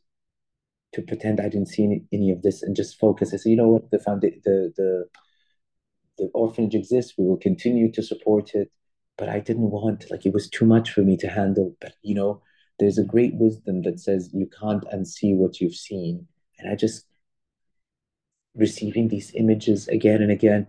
to 0.94 1.02
pretend 1.02 1.40
I 1.40 1.48
didn't 1.48 1.70
see 1.70 1.86
any, 1.86 2.04
any 2.12 2.32
of 2.32 2.42
this 2.42 2.62
and 2.62 2.76
just 2.76 3.00
focus. 3.00 3.34
I 3.34 3.38
said, 3.38 3.50
you 3.50 3.56
know 3.56 3.70
what, 3.70 3.92
the 3.92 4.00
found 4.00 4.24
the 4.24 4.74
the 4.76 5.08
the 6.18 6.30
orphanage 6.34 6.76
exists. 6.76 7.14
We 7.18 7.26
will 7.26 7.38
continue 7.38 7.90
to 7.94 8.04
support 8.04 8.56
it, 8.56 8.70
but 9.18 9.30
I 9.30 9.40
didn't 9.40 9.72
want 9.72 10.12
like 10.12 10.26
it 10.26 10.34
was 10.34 10.50
too 10.50 10.66
much 10.66 10.92
for 10.92 11.02
me 11.02 11.16
to 11.18 11.30
handle. 11.30 11.78
But 11.80 11.94
you 12.02 12.14
know, 12.16 12.42
there's 12.82 12.98
a 12.98 13.06
great 13.06 13.36
wisdom 13.36 13.84
that 13.84 14.00
says 14.00 14.32
you 14.34 14.50
can't 14.60 14.84
unsee 14.86 15.38
what 15.38 15.62
you've 15.62 15.76
seen, 15.76 16.28
and 16.58 16.70
I 16.70 16.76
just 16.76 17.06
receiving 18.56 19.08
these 19.08 19.32
images 19.36 19.88
again 19.88 20.22
and 20.22 20.32
again. 20.32 20.66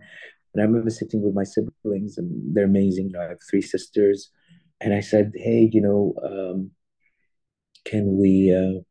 And 0.53 0.61
I 0.61 0.65
remember 0.65 0.91
sitting 0.91 1.23
with 1.23 1.33
my 1.33 1.43
siblings, 1.43 2.19
and 2.19 2.55
they're 2.55 2.65
amazing. 2.65 3.13
I 3.19 3.29
have 3.29 3.39
three 3.49 3.63
sisters, 3.63 4.29
and 4.79 4.93
I 4.93 4.99
said, 4.99 5.33
"Hey, 5.35 5.67
you 5.73 5.81
know, 5.81 6.13
um, 6.23 6.71
can 7.83 8.19
we 8.19 8.53
uh, 8.53 8.81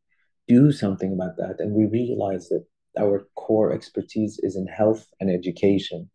do 0.49 0.73
something 0.73 1.13
about 1.13 1.37
that?" 1.37 1.61
And 1.61 1.71
we 1.71 1.85
realized 1.85 2.49
that 2.49 2.65
our 2.99 3.25
core 3.35 3.71
expertise 3.71 4.37
is 4.43 4.57
in 4.57 4.67
health 4.67 5.07
and 5.21 5.29
education. 5.29 6.09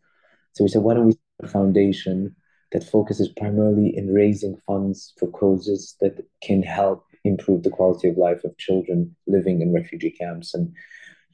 So 0.52 0.62
we 0.62 0.68
said, 0.68 0.82
"Why 0.82 0.92
don't 0.92 1.06
we 1.06 1.12
start 1.12 1.48
a 1.48 1.48
foundation 1.48 2.36
that 2.72 2.84
focuses 2.84 3.28
primarily 3.28 3.96
in 3.96 4.12
raising 4.12 4.56
funds 4.66 5.14
for 5.18 5.28
causes 5.30 5.96
that 6.00 6.24
can 6.42 6.62
help 6.62 7.04
improve 7.24 7.62
the 7.62 7.70
quality 7.70 8.08
of 8.08 8.16
life 8.16 8.44
of 8.44 8.56
children 8.58 9.14
living 9.26 9.62
in 9.62 9.72
refugee 9.72 10.10
camps?" 10.10 10.54
And 10.54 10.72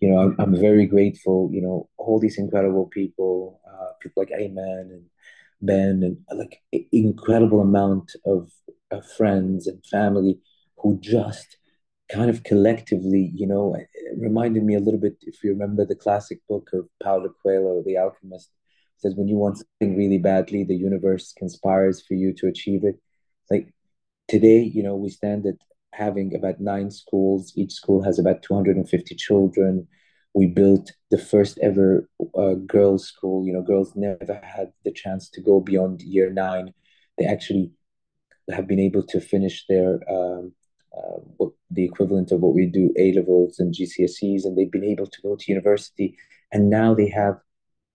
you 0.00 0.11
know, 0.11 0.19
I'm, 0.19 0.37
I'm 0.38 0.57
very 0.61 0.87
grateful. 0.87 1.50
You 1.53 1.62
know, 1.62 1.88
all 1.97 2.19
these 2.21 2.38
incredible 2.38 2.87
people, 2.87 3.61
uh, 3.67 3.93
people 4.00 4.23
like 4.23 4.38
Ayman 4.38 4.91
and 4.93 5.05
Ben, 5.62 6.03
and 6.03 6.19
like 6.38 6.62
incredible 6.93 7.61
amount 7.61 8.12
of, 8.26 8.50
of 8.91 9.11
friends 9.12 9.67
and 9.67 9.85
family 9.87 10.38
who 10.79 10.99
just 11.00 11.57
kind 12.12 12.29
of 12.29 12.43
collectively, 12.45 13.33
you 13.35 13.47
know, 13.47 13.75
it 13.75 13.88
reminded 14.19 14.62
me 14.62 14.75
a 14.75 14.81
little 14.81 15.00
bit. 15.00 15.17
If 15.23 15.43
you 15.43 15.50
remember 15.50 15.85
the 15.85 15.95
classic 15.95 16.41
book 16.49 16.71
of 16.75 16.88
Paulo 17.03 17.35
Coelho, 17.43 17.83
The 17.85 17.97
Alchemist, 17.97 18.50
says 18.97 19.15
when 19.15 19.29
you 19.29 19.37
want 19.37 19.59
something 19.59 19.97
really 19.97 20.19
badly, 20.19 20.65
the 20.65 20.77
universe 20.77 21.33
conspires 21.37 22.03
for 22.07 22.15
you 22.15 22.33
to 22.35 22.47
achieve 22.47 22.85
it. 22.85 22.97
Like 23.51 23.73
today, 24.29 24.61
you 24.63 24.83
know, 24.83 24.97
we 24.97 25.11
stand 25.11 25.47
at 25.47 25.57
having 25.93 26.35
about 26.35 26.61
nine 26.61 26.91
schools. 26.91 27.53
Each 27.57 27.73
school 27.73 28.03
has 28.03 28.19
about 28.19 28.43
250 28.43 29.15
children. 29.15 29.87
We 30.35 30.47
built 30.47 30.91
the 31.11 31.19
first 31.19 31.59
ever 31.63 32.09
uh, 32.37 32.55
girls' 32.55 33.07
school. 33.07 33.47
You 33.47 33.53
know, 33.53 33.63
girls 33.63 33.93
never 33.95 34.41
had 34.43 34.73
the 34.85 34.93
chance 34.93 35.29
to 35.31 35.41
go 35.41 35.61
beyond 35.61 36.03
year 36.03 36.31
nine. 36.31 36.75
They 37.19 37.27
actually 37.27 37.71
have 38.51 38.67
been 38.67 38.81
able 38.81 39.03
to 39.05 39.21
finish 39.21 39.65
their 39.69 40.01
um, 40.11 40.53
uh, 40.97 41.19
what, 41.39 41.53
the 41.71 41.85
equivalent 41.85 42.31
of 42.31 42.41
what 42.41 42.55
we 42.55 42.67
do 42.67 42.93
A 42.97 43.13
levels 43.13 43.59
and 43.59 43.75
GCSEs, 43.75 44.45
and 44.45 44.57
they've 44.57 44.71
been 44.71 44.85
able 44.85 45.07
to 45.07 45.23
go 45.23 45.37
to 45.37 45.53
university. 45.53 46.17
And 46.53 46.71
now 46.71 46.95
they 46.95 47.09
have, 47.09 47.39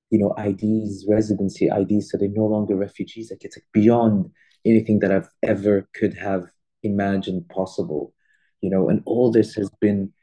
you 0.09 0.19
know, 0.19 0.33
IDs, 0.37 1.05
residency 1.07 1.69
IDs, 1.69 2.09
so 2.09 2.17
they're 2.17 2.29
no 2.29 2.45
longer 2.45 2.75
refugees. 2.75 3.29
Like 3.31 3.43
it's 3.43 3.57
like 3.57 3.65
beyond 3.73 4.31
anything 4.65 4.99
that 4.99 5.11
I've 5.11 5.29
ever 5.43 5.87
could 5.93 6.15
have 6.17 6.45
imagined 6.83 7.47
possible, 7.49 8.13
you 8.61 8.69
know. 8.69 8.89
And 8.89 9.01
all 9.05 9.31
this 9.31 9.53
has 9.55 9.69
been 9.81 10.13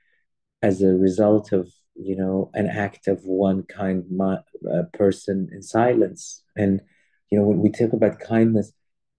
as 0.63 0.83
a 0.83 0.95
result 0.95 1.53
of 1.53 1.71
you 1.95 2.17
know 2.17 2.51
an 2.55 2.67
act 2.69 3.09
of 3.09 3.25
one 3.25 3.63
kind 3.65 4.05
uh, 4.21 4.83
person 4.93 5.49
in 5.53 5.63
silence. 5.63 6.43
And 6.57 6.81
you 7.31 7.39
know 7.39 7.45
when 7.47 7.61
we 7.61 7.71
talk 7.71 7.93
about 7.93 8.21
kindness, 8.21 8.73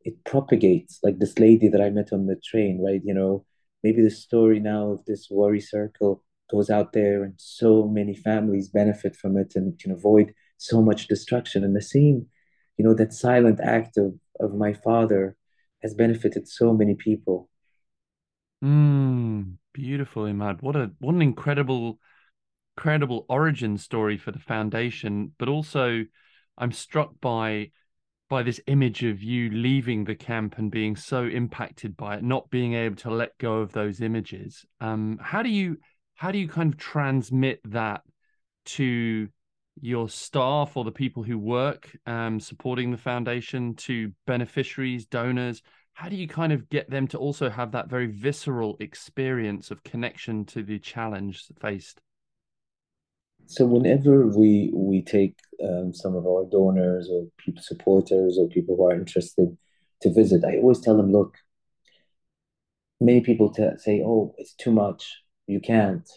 it 0.03 0.23
propagates. 0.25 0.99
Like 1.03 1.19
this 1.19 1.39
lady 1.39 1.67
that 1.69 1.81
I 1.81 1.89
met 1.89 2.13
on 2.13 2.27
the 2.27 2.35
train, 2.35 2.81
right? 2.83 3.01
You 3.03 3.13
know, 3.13 3.45
maybe 3.83 4.01
the 4.01 4.11
story 4.11 4.59
now 4.59 4.91
of 4.91 5.05
this 5.05 5.29
worry 5.29 5.61
circle 5.61 6.23
goes 6.51 6.69
out 6.69 6.93
there, 6.93 7.23
and 7.23 7.33
so 7.37 7.87
many 7.87 8.15
families 8.15 8.69
benefit 8.69 9.15
from 9.15 9.37
it 9.37 9.53
and 9.55 9.77
can 9.79 9.91
avoid 9.91 10.33
so 10.57 10.81
much 10.81 11.07
destruction. 11.07 11.63
And 11.63 11.75
the 11.75 11.81
same, 11.81 12.27
you 12.77 12.85
know, 12.85 12.93
that 12.95 13.13
silent 13.13 13.59
act 13.61 13.97
of 13.97 14.15
of 14.39 14.53
my 14.53 14.73
father 14.73 15.35
has 15.81 15.93
benefited 15.93 16.47
so 16.47 16.73
many 16.73 16.95
people. 16.95 17.49
Mm, 18.63 19.57
beautiful, 19.73 20.23
Imad. 20.23 20.61
What 20.61 20.75
a 20.75 20.91
what 20.99 21.15
an 21.15 21.21
incredible, 21.21 21.99
incredible 22.75 23.25
origin 23.29 23.77
story 23.77 24.17
for 24.17 24.31
the 24.31 24.39
foundation. 24.39 25.33
But 25.37 25.49
also, 25.49 26.05
I'm 26.57 26.71
struck 26.71 27.19
by 27.21 27.71
by 28.29 28.43
this 28.43 28.59
image 28.67 29.03
of 29.03 29.23
you 29.23 29.49
leaving 29.49 30.03
the 30.03 30.15
camp 30.15 30.57
and 30.57 30.69
being 30.69 30.95
so 30.95 31.25
impacted 31.25 31.95
by 31.95 32.17
it, 32.17 32.23
not 32.23 32.49
being 32.49 32.73
able 32.73 32.97
to 32.97 33.09
let 33.09 33.37
go 33.37 33.59
of 33.59 33.71
those 33.71 34.01
images. 34.01 34.65
Um, 34.81 35.19
how 35.21 35.43
do 35.43 35.49
you 35.49 35.77
how 36.15 36.31
do 36.31 36.39
you 36.39 36.47
kind 36.47 36.73
of 36.73 36.79
transmit 36.79 37.61
that 37.65 38.01
to 38.65 39.29
your 39.81 40.09
staff 40.09 40.75
or 40.75 40.83
the 40.83 40.91
people 40.91 41.23
who 41.23 41.37
work 41.37 41.95
um, 42.05 42.39
supporting 42.39 42.91
the 42.91 42.97
foundation 42.97 43.75
to 43.75 44.11
beneficiaries, 44.25 45.05
donors? 45.05 45.61
How 45.93 46.09
do 46.09 46.15
you 46.15 46.27
kind 46.27 46.53
of 46.53 46.69
get 46.69 46.89
them 46.89 47.07
to 47.07 47.17
also 47.17 47.49
have 47.49 47.71
that 47.71 47.89
very 47.89 48.07
visceral 48.07 48.77
experience 48.79 49.71
of 49.71 49.83
connection 49.83 50.45
to 50.45 50.63
the 50.63 50.79
challenge 50.79 51.45
faced? 51.59 52.01
So 53.47 53.65
whenever 53.65 54.27
we 54.27 54.71
we 54.73 55.01
take 55.01 55.37
um, 55.63 55.93
some 55.93 56.15
of 56.15 56.27
our 56.27 56.45
donors 56.45 57.09
or 57.09 57.27
people 57.37 57.63
supporters 57.63 58.37
or 58.37 58.47
people 58.49 58.75
who 58.75 58.83
are 58.87 58.95
interested 58.95 59.57
to 60.01 60.13
visit, 60.13 60.43
I 60.43 60.57
always 60.57 60.81
tell 60.81 60.97
them, 60.97 61.11
look, 61.11 61.37
many 62.99 63.21
people 63.21 63.51
t- 63.51 63.69
say, 63.77 64.03
oh, 64.05 64.35
it's 64.37 64.53
too 64.53 64.71
much, 64.71 65.23
you 65.47 65.59
can't. 65.61 66.07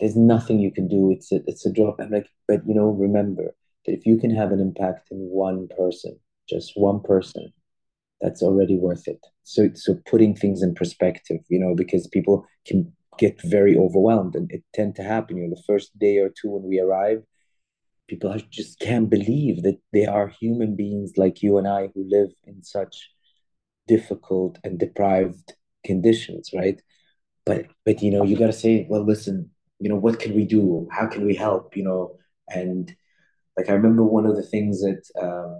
There's 0.00 0.16
nothing 0.16 0.60
you 0.60 0.70
can 0.70 0.88
do. 0.88 1.10
It's 1.10 1.32
a, 1.32 1.40
it's 1.46 1.64
a 1.64 1.72
drop. 1.72 1.96
I'm 2.00 2.10
like, 2.10 2.28
but 2.46 2.60
you 2.66 2.74
know, 2.74 2.88
remember 2.88 3.54
that 3.86 3.92
if 3.92 4.06
you 4.06 4.18
can 4.18 4.34
have 4.34 4.52
an 4.52 4.60
impact 4.60 5.08
in 5.10 5.18
one 5.18 5.68
person, 5.76 6.18
just 6.48 6.72
one 6.74 7.00
person, 7.00 7.52
that's 8.20 8.42
already 8.42 8.76
worth 8.76 9.08
it. 9.08 9.20
So 9.44 9.70
so 9.74 9.98
putting 10.06 10.34
things 10.34 10.62
in 10.62 10.74
perspective, 10.74 11.40
you 11.48 11.58
know, 11.58 11.74
because 11.74 12.06
people 12.08 12.46
can 12.66 12.92
get 13.18 13.40
very 13.42 13.76
overwhelmed 13.76 14.34
and 14.34 14.50
it 14.50 14.62
tend 14.74 14.96
to 14.96 15.02
happen. 15.02 15.36
You 15.36 15.44
know, 15.44 15.54
the 15.54 15.62
first 15.66 15.98
day 15.98 16.18
or 16.18 16.28
two 16.30 16.50
when 16.50 16.62
we 16.62 16.80
arrive, 16.80 17.22
people 18.08 18.34
just 18.50 18.78
can't 18.80 19.10
believe 19.10 19.62
that 19.62 19.78
they 19.92 20.06
are 20.06 20.28
human 20.28 20.76
beings 20.76 21.12
like 21.16 21.42
you 21.42 21.58
and 21.58 21.66
I 21.68 21.88
who 21.94 22.06
live 22.08 22.30
in 22.44 22.62
such 22.62 23.10
difficult 23.86 24.58
and 24.64 24.78
deprived 24.78 25.54
conditions, 25.84 26.50
right? 26.54 26.80
But 27.44 27.66
but 27.84 28.02
you 28.02 28.10
know, 28.10 28.24
you 28.24 28.36
gotta 28.36 28.52
say, 28.52 28.86
well, 28.88 29.04
listen, 29.04 29.50
you 29.78 29.88
know, 29.88 29.96
what 29.96 30.20
can 30.20 30.34
we 30.34 30.44
do? 30.44 30.88
How 30.90 31.06
can 31.06 31.26
we 31.26 31.34
help? 31.34 31.76
You 31.76 31.84
know, 31.84 32.18
and 32.48 32.94
like 33.56 33.68
I 33.68 33.72
remember 33.72 34.04
one 34.04 34.26
of 34.26 34.36
the 34.36 34.42
things 34.42 34.80
that 34.80 35.02
uh, 35.20 35.58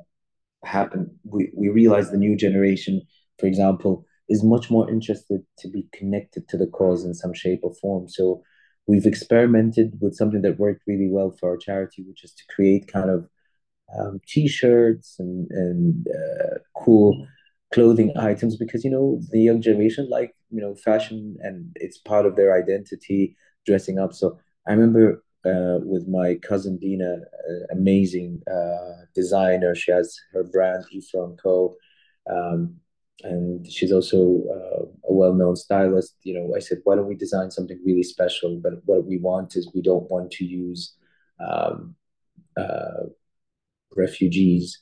happened, 0.67 1.11
we, 1.25 1.51
we 1.55 1.69
realized 1.69 2.13
the 2.13 2.19
new 2.19 2.37
generation, 2.37 3.03
for 3.39 3.47
example, 3.47 4.05
is 4.29 4.43
much 4.43 4.71
more 4.71 4.91
interested 4.91 5.43
to 5.59 5.69
be 5.69 5.87
connected 5.93 6.49
to 6.49 6.57
the 6.57 6.67
cause 6.67 7.05
in 7.05 7.15
some 7.15 7.33
shape 7.33 7.61
or 7.63 7.75
form. 7.75 8.09
So 8.09 8.43
we've 8.87 9.07
experimented 9.07 9.99
with 10.01 10.15
something 10.15 10.43
that 10.43 10.59
worked 10.59 10.83
really 10.87 11.09
well 11.11 11.35
for 11.39 11.51
our 11.51 11.57
charity, 11.57 12.05
which 12.07 12.25
is 12.25 12.33
to 12.35 12.43
create 12.55 12.93
kind 12.93 13.11
of 13.11 13.29
um, 13.97 14.21
t-shirts 14.27 15.17
and 15.19 15.49
and 15.51 16.07
uh, 16.09 16.59
cool 16.77 17.27
clothing 17.73 18.13
items 18.17 18.57
because 18.57 18.85
you 18.85 18.91
know 18.91 19.21
the 19.31 19.41
young 19.41 19.61
generation 19.61 20.09
like 20.11 20.35
you 20.51 20.61
know 20.61 20.75
fashion 20.75 21.37
and 21.41 21.71
it's 21.77 21.99
part 21.99 22.27
of 22.27 22.37
their 22.37 22.57
identity 22.57 23.37
dressing 23.67 23.99
up. 23.99 24.15
So 24.15 24.39
I 24.67 24.73
remember 24.73 25.23
uh, 25.45 25.79
with 25.83 26.09
my 26.09 26.37
cousin 26.37 26.79
Dina, 26.79 27.13
uh, 27.15 27.73
amazing 27.73 28.43
uh, 28.51 29.05
designer. 29.15 29.75
She 29.75 29.93
has 29.93 30.19
her 30.33 30.45
brand 30.45 30.85
Ifra 30.95 31.37
Co. 31.43 31.77
Um, 32.29 32.77
and 33.23 33.67
she's 33.71 33.93
also 33.93 34.43
uh, 34.51 34.85
a 35.09 35.13
well-known 35.13 35.57
stylist. 35.57 36.17
You 36.23 36.35
know, 36.35 36.55
I 36.55 36.59
said, 36.61 36.79
why 36.85 36.97
don't 36.97 37.07
we 37.09 37.15
design 37.15 37.51
something 37.51 37.81
really 37.85 38.03
special? 38.03 38.61
But 38.63 38.75
what 38.85 39.07
we 39.07 39.19
want 39.19 39.57
is 39.57 39.71
we 39.75 39.83
don't 39.83 40.11
want 40.11 40.31
to 40.33 40.45
use 40.45 40.95
um, 41.41 41.95
uh, 42.57 43.05
refugees. 43.97 44.81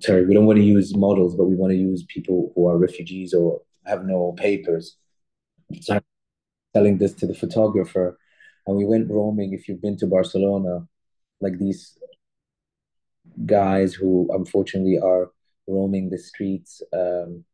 Sorry, 0.00 0.26
we 0.26 0.34
don't 0.34 0.46
want 0.46 0.58
to 0.58 0.64
use 0.64 0.96
models, 0.96 1.36
but 1.36 1.44
we 1.44 1.54
want 1.54 1.70
to 1.72 1.76
use 1.78 2.04
people 2.08 2.52
who 2.54 2.68
are 2.68 2.76
refugees 2.76 3.32
or 3.32 3.62
have 3.86 4.04
no 4.04 4.32
papers. 4.32 4.96
So 5.80 5.94
I'm 5.94 6.02
selling 6.74 6.98
this 6.98 7.14
to 7.14 7.26
the 7.26 7.34
photographer, 7.34 8.18
and 8.66 8.76
we 8.76 8.84
went 8.84 9.10
roaming. 9.10 9.52
If 9.52 9.68
you've 9.68 9.82
been 9.82 9.96
to 9.98 10.06
Barcelona, 10.06 10.86
like 11.40 11.58
these 11.58 11.98
guys 13.44 13.94
who 13.94 14.28
unfortunately 14.32 14.98
are 14.98 15.30
roaming 15.66 16.10
the 16.10 16.18
streets. 16.18 16.82
Um, 16.92 17.44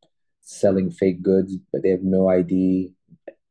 selling 0.43 0.91
fake 0.91 1.23
goods, 1.23 1.57
but 1.73 1.83
they 1.83 1.91
have 1.91 2.03
no 2.03 2.29
ID. 2.29 2.93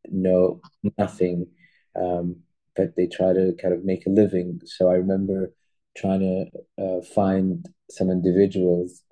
no 0.09 0.61
nothing, 0.97 1.47
um, 1.95 2.37
but 2.75 2.95
they 2.95 3.07
try 3.07 3.33
to 3.33 3.53
kind 3.61 3.73
of 3.73 3.85
make 3.85 4.05
a 4.05 4.09
living. 4.09 4.59
So 4.65 4.89
I 4.89 4.95
remember 4.95 5.53
trying 5.97 6.21
to 6.21 6.83
uh, 6.83 7.01
find 7.01 7.65
some 7.89 8.09
individuals, 8.09 9.03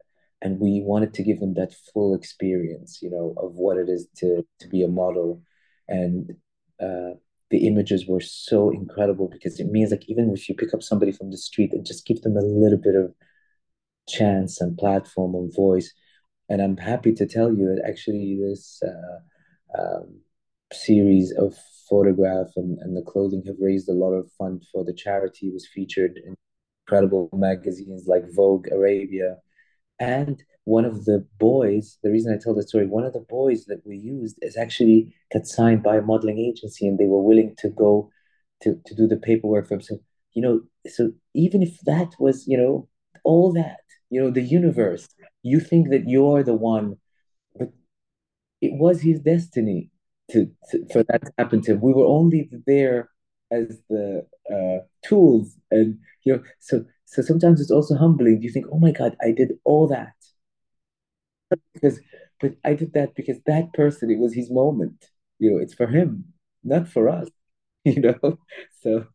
and 0.41 0.59
we 0.59 0.81
wanted 0.81 1.13
to 1.15 1.23
give 1.23 1.39
them 1.39 1.53
that 1.55 1.73
full 1.93 2.15
experience, 2.15 2.99
you 3.01 3.09
know, 3.09 3.33
of 3.37 3.55
what 3.55 3.77
it 3.77 3.89
is 3.89 4.07
to 4.17 4.45
to 4.59 4.67
be 4.67 4.83
a 4.83 4.87
model, 4.87 5.41
and 5.87 6.35
uh, 6.81 7.13
the 7.49 7.67
images 7.67 8.07
were 8.07 8.21
so 8.21 8.69
incredible 8.69 9.27
because 9.27 9.59
it 9.59 9.67
means 9.67 9.91
like 9.91 10.07
even 10.07 10.31
if 10.31 10.47
you 10.47 10.55
pick 10.55 10.73
up 10.73 10.83
somebody 10.83 11.11
from 11.11 11.31
the 11.31 11.37
street 11.37 11.73
and 11.73 11.85
just 11.85 12.05
give 12.05 12.21
them 12.21 12.37
a 12.37 12.41
little 12.41 12.77
bit 12.77 12.95
of 12.95 13.13
chance 14.07 14.61
and 14.61 14.77
platform 14.77 15.35
and 15.35 15.53
voice. 15.55 15.93
And 16.47 16.61
I'm 16.61 16.77
happy 16.77 17.13
to 17.13 17.27
tell 17.27 17.53
you 17.53 17.65
that 17.75 17.87
actually 17.87 18.39
this 18.41 18.81
uh, 18.83 19.81
um, 19.81 20.19
series 20.73 21.31
of 21.31 21.55
photograph 21.89 22.47
and, 22.55 22.77
and 22.79 22.95
the 22.95 23.01
clothing 23.01 23.43
have 23.45 23.55
raised 23.59 23.89
a 23.89 23.93
lot 23.93 24.13
of 24.13 24.31
fund 24.37 24.63
for 24.71 24.83
the 24.83 24.93
charity. 24.93 25.47
It 25.47 25.53
was 25.53 25.67
featured 25.67 26.19
in 26.23 26.35
incredible 26.85 27.29
magazines 27.33 28.05
like 28.07 28.23
Vogue 28.35 28.67
Arabia. 28.71 29.37
And 29.99 30.41
one 30.69 30.85
of 30.85 31.05
the 31.05 31.25
boys, 31.39 31.97
the 32.03 32.11
reason 32.11 32.31
I 32.31 32.37
tell 32.37 32.53
the 32.53 32.61
story, 32.61 32.85
one 32.85 33.03
of 33.03 33.13
the 33.13 33.25
boys 33.27 33.65
that 33.65 33.81
we 33.85 33.97
used 33.97 34.37
is 34.43 34.55
actually 34.55 35.15
got 35.33 35.47
signed 35.47 35.81
by 35.81 35.97
a 35.97 36.01
modeling 36.01 36.37
agency 36.37 36.87
and 36.87 36.99
they 36.99 37.07
were 37.07 37.23
willing 37.23 37.55
to 37.57 37.69
go 37.69 38.11
to, 38.61 38.79
to 38.85 38.93
do 38.93 39.07
the 39.07 39.17
paperwork 39.17 39.67
for 39.67 39.73
him. 39.73 39.81
So, 39.81 39.97
you 40.33 40.43
know, 40.43 40.61
so 40.87 41.11
even 41.33 41.63
if 41.63 41.79
that 41.81 42.09
was, 42.19 42.47
you 42.47 42.55
know, 42.55 42.87
all 43.23 43.51
that, 43.53 43.79
you 44.11 44.21
know, 44.21 44.29
the 44.29 44.43
universe, 44.43 45.07
you 45.41 45.59
think 45.59 45.89
that 45.89 46.07
you're 46.07 46.43
the 46.43 46.53
one, 46.53 46.97
but 47.57 47.69
it 48.61 48.73
was 48.73 49.01
his 49.01 49.19
destiny 49.21 49.89
to, 50.31 50.51
to 50.69 50.85
for 50.93 51.03
that 51.09 51.25
to 51.25 51.33
happen 51.39 51.61
to 51.63 51.71
him. 51.71 51.81
We 51.81 51.93
were 51.93 52.05
only 52.05 52.47
there 52.67 53.09
as 53.51 53.81
the 53.89 54.27
uh, 54.53 54.85
tools, 55.03 55.57
and 55.71 55.97
you 56.23 56.33
know, 56.33 56.43
so 56.59 56.85
so 57.05 57.23
sometimes 57.23 57.59
it's 57.59 57.71
also 57.71 57.95
humbling. 57.95 58.43
You 58.43 58.51
think, 58.51 58.67
oh 58.71 58.77
my 58.77 58.91
God, 58.91 59.15
I 59.23 59.31
did 59.31 59.53
all 59.63 59.87
that 59.87 60.13
because, 61.73 61.99
but 62.39 62.55
I 62.63 62.73
did 62.73 62.93
that 62.93 63.15
because 63.15 63.37
that 63.45 63.73
person, 63.73 64.09
it 64.09 64.19
was 64.19 64.33
his 64.33 64.51
moment. 64.51 65.05
You 65.39 65.51
know, 65.51 65.57
it's 65.57 65.73
for 65.73 65.87
him, 65.87 66.25
not 66.63 66.87
for 66.87 67.09
us. 67.09 67.29
You 67.85 68.01
know, 68.01 68.37
so 68.81 69.05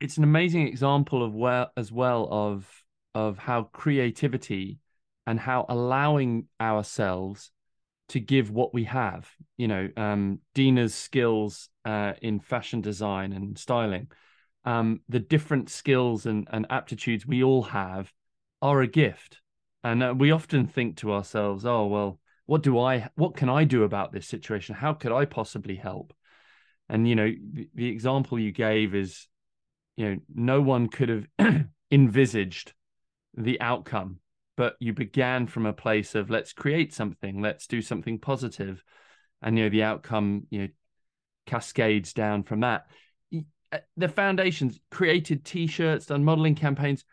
it's 0.00 0.16
an 0.16 0.24
amazing 0.24 0.66
example 0.66 1.22
of 1.22 1.34
where 1.34 1.68
as 1.76 1.92
well 1.92 2.26
of 2.30 2.66
of 3.14 3.38
how 3.38 3.64
creativity 3.64 4.78
and 5.26 5.38
how 5.38 5.66
allowing 5.68 6.46
ourselves 6.60 7.50
to 8.08 8.20
give 8.20 8.50
what 8.50 8.74
we 8.74 8.84
have. 8.84 9.30
You 9.56 9.68
know, 9.68 9.88
um, 9.96 10.40
Dina's 10.54 10.94
skills 10.94 11.68
uh, 11.84 12.14
in 12.20 12.40
fashion 12.40 12.80
design 12.80 13.32
and 13.32 13.56
styling, 13.58 14.08
um, 14.64 15.00
the 15.08 15.20
different 15.20 15.70
skills 15.70 16.26
and, 16.26 16.48
and 16.50 16.66
aptitudes 16.70 17.26
we 17.26 17.42
all 17.42 17.62
have 17.62 18.12
are 18.60 18.80
a 18.80 18.86
gift. 18.86 19.40
And 19.84 20.02
uh, 20.02 20.14
we 20.16 20.32
often 20.32 20.66
think 20.66 20.96
to 20.98 21.12
ourselves, 21.12 21.64
oh, 21.64 21.86
well, 21.86 22.18
what 22.46 22.62
do 22.62 22.78
I, 22.78 23.08
what 23.14 23.36
can 23.36 23.48
I 23.48 23.64
do 23.64 23.84
about 23.84 24.12
this 24.12 24.26
situation? 24.26 24.74
How 24.74 24.94
could 24.94 25.12
I 25.12 25.26
possibly 25.26 25.76
help? 25.76 26.12
And, 26.88 27.08
you 27.08 27.14
know, 27.14 27.30
the, 27.52 27.68
the 27.74 27.88
example 27.88 28.38
you 28.38 28.50
gave 28.50 28.94
is, 28.94 29.28
you 29.96 30.10
know, 30.10 30.16
no 30.34 30.60
one 30.60 30.88
could 30.88 31.08
have 31.08 31.26
envisaged 31.90 32.72
the 33.36 33.60
outcome 33.60 34.18
but 34.56 34.76
you 34.78 34.92
began 34.92 35.46
from 35.46 35.66
a 35.66 35.72
place 35.72 36.14
of 36.14 36.30
let's 36.30 36.52
create 36.52 36.92
something 36.92 37.40
let's 37.40 37.66
do 37.66 37.82
something 37.82 38.18
positive. 38.18 38.82
and 39.42 39.58
you 39.58 39.64
know 39.64 39.70
the 39.70 39.82
outcome 39.82 40.46
you 40.50 40.60
know 40.60 40.68
cascades 41.46 42.12
down 42.12 42.42
from 42.42 42.60
that 42.60 42.86
uh, 43.72 43.78
the 43.96 44.08
foundations 44.08 44.80
created 44.90 45.44
t-shirts 45.44 46.06
done 46.06 46.24
modeling 46.24 46.54
campaigns 46.54 47.04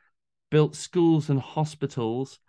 built 0.49 0.75
schools 0.75 1.29
and 1.29 1.39
hospitals 1.39 2.39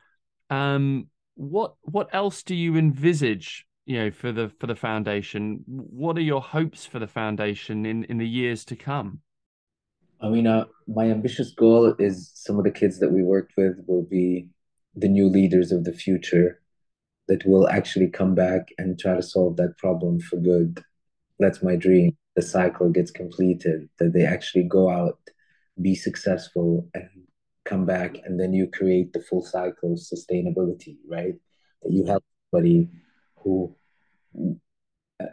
um 0.53 1.07
what 1.35 1.75
what 1.83 2.09
else 2.13 2.43
do 2.43 2.55
you 2.55 2.77
envisage 2.77 3.67
you 3.87 3.99
know 3.99 4.11
for 4.11 4.33
the 4.33 4.51
for 4.61 4.67
the 4.67 4.77
foundation 4.77 5.63
what 5.67 6.17
are 6.17 6.29
your 6.33 6.43
hopes 6.43 6.85
for 6.85 6.99
the 6.99 7.07
foundation 7.07 7.87
in 7.87 8.05
in 8.05 8.19
the 8.19 8.29
years 8.29 8.65
to 8.65 8.77
come 8.77 9.21
I 10.23 10.29
mean, 10.29 10.47
uh, 10.47 10.67
my 10.87 11.11
ambitious 11.11 11.51
goal 11.51 11.95
is 11.99 12.31
some 12.35 12.57
of 12.57 12.65
the 12.65 12.71
kids 12.71 13.01
that 13.01 13.11
we 13.11 13.25
worked 13.25 13.55
with 13.57 13.79
will 13.89 14.05
be 14.05 14.47
the 14.95 15.09
new 15.09 15.27
leaders 15.29 15.73
of 15.73 15.83
the 15.83 15.93
future 15.93 16.61
that 17.27 17.45
will 17.45 17.69
actually 17.69 18.09
come 18.09 18.35
back 18.35 18.69
and 18.79 18.99
try 18.99 19.17
to 19.17 19.23
solve 19.23 19.57
that 19.57 19.77
problem 19.79 20.21
for 20.21 20.37
good. 20.37 20.83
That's 21.41 21.63
my 21.63 21.75
dream. 21.75 22.17
The 22.37 22.43
cycle 22.43 22.89
gets 22.91 23.11
completed, 23.11 23.89
that 23.99 24.13
they 24.13 24.25
actually 24.25 24.65
go 24.65 24.91
out, 24.91 25.19
be 25.81 25.97
successful, 25.97 26.89
and 26.95 27.09
come 27.65 27.87
back, 27.87 28.17
and 28.25 28.39
then 28.39 28.53
you 28.53 28.69
create 28.69 29.13
the 29.13 29.23
full 29.23 29.45
cycle 29.45 29.93
of 29.93 29.99
sustainability, 29.99 30.97
right? 31.09 31.35
That 31.83 31.93
you 31.93 32.05
help 32.05 32.25
somebody 32.51 32.89
who 33.43 33.75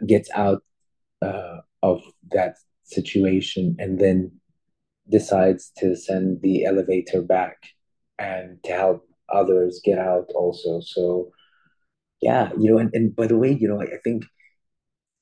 gets 0.06 0.30
out 0.34 0.62
uh, 1.22 1.58
of 1.82 2.02
that 2.32 2.56
situation 2.84 3.76
and 3.78 3.98
then 3.98 4.32
decides 5.08 5.72
to 5.78 5.96
send 5.96 6.40
the 6.42 6.64
elevator 6.64 7.22
back 7.22 7.56
and 8.18 8.62
to 8.64 8.72
help 8.72 9.08
others 9.32 9.80
get 9.84 9.98
out 9.98 10.30
also. 10.34 10.80
So 10.80 11.30
yeah, 12.20 12.50
you 12.58 12.70
know, 12.70 12.78
and, 12.78 12.90
and 12.92 13.16
by 13.16 13.26
the 13.26 13.38
way, 13.38 13.52
you 13.52 13.68
know, 13.68 13.80
I, 13.80 13.84
I 13.84 13.98
think 14.04 14.24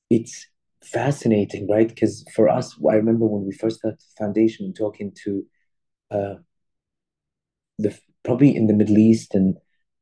it's 0.09 0.47
fascinating, 0.83 1.67
right? 1.69 1.87
Because 1.87 2.25
for 2.35 2.49
us, 2.49 2.75
I 2.89 2.95
remember 2.95 3.25
when 3.25 3.45
we 3.45 3.53
first 3.53 3.79
started 3.79 3.99
the 3.99 4.23
foundation 4.25 4.65
and 4.65 4.75
talking 4.75 5.13
to 5.23 5.45
uh, 6.11 6.35
the 7.79 7.97
probably 8.23 8.55
in 8.55 8.67
the 8.67 8.73
Middle 8.73 8.97
East 8.97 9.33
and 9.33 9.57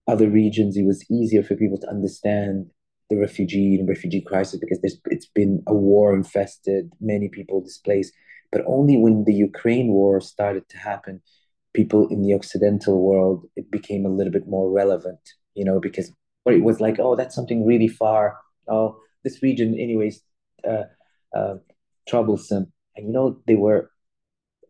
other 0.07 0.29
regions, 0.29 0.75
it 0.75 0.85
was 0.85 1.05
easier 1.09 1.43
for 1.43 1.55
people 1.55 1.77
to 1.79 1.89
understand 1.89 2.69
the 3.09 3.17
refugee 3.17 3.75
and 3.79 3.87
refugee 3.87 4.21
crisis 4.21 4.59
because 4.59 4.79
there's 4.81 4.99
it's 5.05 5.27
been 5.27 5.63
a 5.67 5.73
war 5.73 6.13
infested, 6.13 6.91
many 6.99 7.29
people 7.29 7.61
displaced. 7.61 8.13
But 8.51 8.63
only 8.65 8.97
when 8.97 9.23
the 9.25 9.33
Ukraine 9.33 9.89
war 9.89 10.19
started 10.21 10.67
to 10.69 10.77
happen, 10.77 11.21
people 11.73 12.07
in 12.07 12.21
the 12.21 12.33
Occidental 12.33 13.01
world, 13.01 13.45
it 13.55 13.69
became 13.69 14.05
a 14.05 14.09
little 14.09 14.31
bit 14.31 14.47
more 14.47 14.69
relevant, 14.71 15.19
you 15.53 15.65
know, 15.65 15.79
because 15.79 16.11
it 16.47 16.63
was 16.63 16.79
like, 16.79 16.97
oh, 16.99 17.15
that's 17.15 17.35
something 17.35 17.65
really 17.65 17.89
far. 17.89 18.37
Oh, 18.67 18.97
this 19.23 19.43
region, 19.43 19.77
anyways, 19.79 20.21
uh, 20.67 20.83
uh, 21.35 21.55
troublesome. 22.07 22.71
And 22.95 23.07
you 23.07 23.13
know, 23.13 23.41
they 23.47 23.55
were 23.55 23.91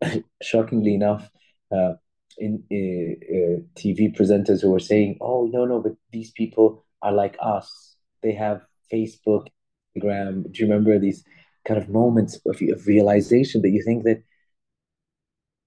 shockingly 0.42 0.96
enough 0.96 1.30
uh, 1.72 1.94
in 2.38 2.64
uh, 2.72 3.36
uh 3.36 3.60
TV 3.76 4.16
presenters 4.16 4.62
who 4.62 4.72
were 4.72 4.80
saying, 4.80 5.18
"Oh, 5.22 5.50
no, 5.52 5.66
no, 5.66 5.82
but 5.82 5.94
these 6.12 6.32
people 6.32 6.86
are 7.02 7.12
like 7.12 7.38
us. 7.42 7.96
They 8.24 8.34
have 8.34 8.62
Facebook, 8.92 9.48
Instagram." 9.96 10.52
Do 10.52 10.64
you 10.64 10.70
remember 10.70 11.00
these 11.00 11.24
kind 11.66 11.82
of 11.82 11.90
moments 11.90 12.40
of, 12.46 12.62
of 12.62 12.88
realization 12.88 13.62
that 13.62 13.70
you 13.70 13.84
think 13.84 14.04
that 14.06 14.24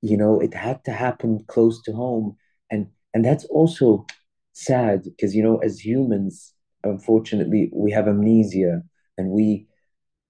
you 0.03 0.17
know 0.17 0.41
it 0.41 0.55
had 0.55 0.85
to 0.85 0.93
happen 0.93 1.45
close 1.49 1.83
to 1.83 1.93
home, 1.93 2.37
and 2.71 2.89
and 3.15 3.25
that's 3.25 3.45
also 3.47 4.07
sad 4.53 5.05
because 5.05 5.35
you 5.35 5.43
know 5.43 5.59
as 5.59 5.79
humans 5.85 6.53
unfortunately 6.85 7.71
we 7.73 7.91
have 7.91 8.09
amnesia 8.09 8.83
and 9.17 9.31
we 9.31 9.67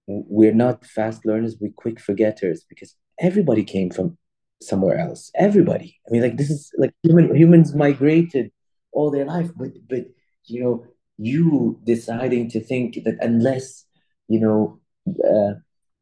we're 0.07 0.53
not 0.53 0.85
fast 0.85 1.25
learners 1.25 1.57
we're 1.59 1.71
quick 1.75 1.99
forgetters 1.99 2.63
because 2.69 2.95
everybody 3.19 3.63
came 3.63 3.89
from 3.89 4.17
somewhere 4.61 4.97
else 4.99 5.31
everybody 5.35 5.99
i 6.07 6.11
mean 6.11 6.21
like 6.21 6.37
this 6.37 6.49
is 6.49 6.71
like 6.77 6.93
human, 7.03 7.35
humans 7.35 7.73
migrated 7.75 8.51
all 8.91 9.09
their 9.11 9.25
life 9.25 9.49
but 9.55 9.69
but 9.89 10.05
you 10.45 10.61
know 10.61 10.85
you 11.17 11.79
deciding 11.83 12.49
to 12.49 12.59
think 12.59 12.95
that 13.03 13.17
unless 13.21 13.85
you 14.27 14.39
know 14.39 14.79
uh, 15.25 15.53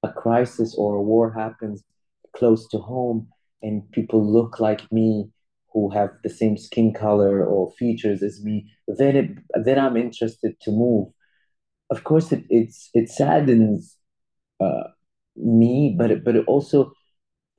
a 0.04 0.13
crisis 0.13 0.76
or 0.78 0.95
a 0.95 1.02
war 1.02 1.32
happens 1.32 1.84
close 2.36 2.67
to 2.67 2.78
home 2.78 3.28
and 3.62 3.89
people 3.91 4.26
look 4.26 4.60
like 4.60 4.91
me 4.91 5.30
who 5.74 5.89
have 5.89 6.10
the 6.24 6.30
same 6.30 6.58
skin 6.58 6.93
color 6.93 7.45
or 7.45 7.72
features 7.78 8.24
as 8.24 8.43
me, 8.43 8.72
then 8.88 9.15
it, 9.15 9.30
then 9.63 9.78
I'm 9.78 9.98
interested 9.98 10.60
to 10.62 10.72
move. 10.72 11.10
Of 11.91 12.04
course, 12.04 12.32
it 12.32 12.43
it's 12.50 12.89
it 12.93 13.10
saddens 13.10 13.95
uh, 14.60 14.89
me, 15.36 15.95
but 15.98 16.12
it, 16.12 16.24
but 16.24 16.36
it 16.36 16.45
also 16.48 16.91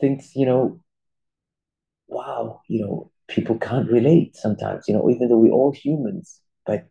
thinks 0.01 0.35
you 0.35 0.47
know, 0.47 0.81
you 2.71 2.81
know, 2.83 3.11
people 3.29 3.59
can't 3.59 3.91
relate 3.91 4.37
sometimes. 4.37 4.89
You 4.89 4.95
know, 4.95 5.11
even 5.11 5.29
though 5.29 5.39
we're 5.39 5.53
all 5.53 5.73
humans, 5.73 6.41
but 6.67 6.87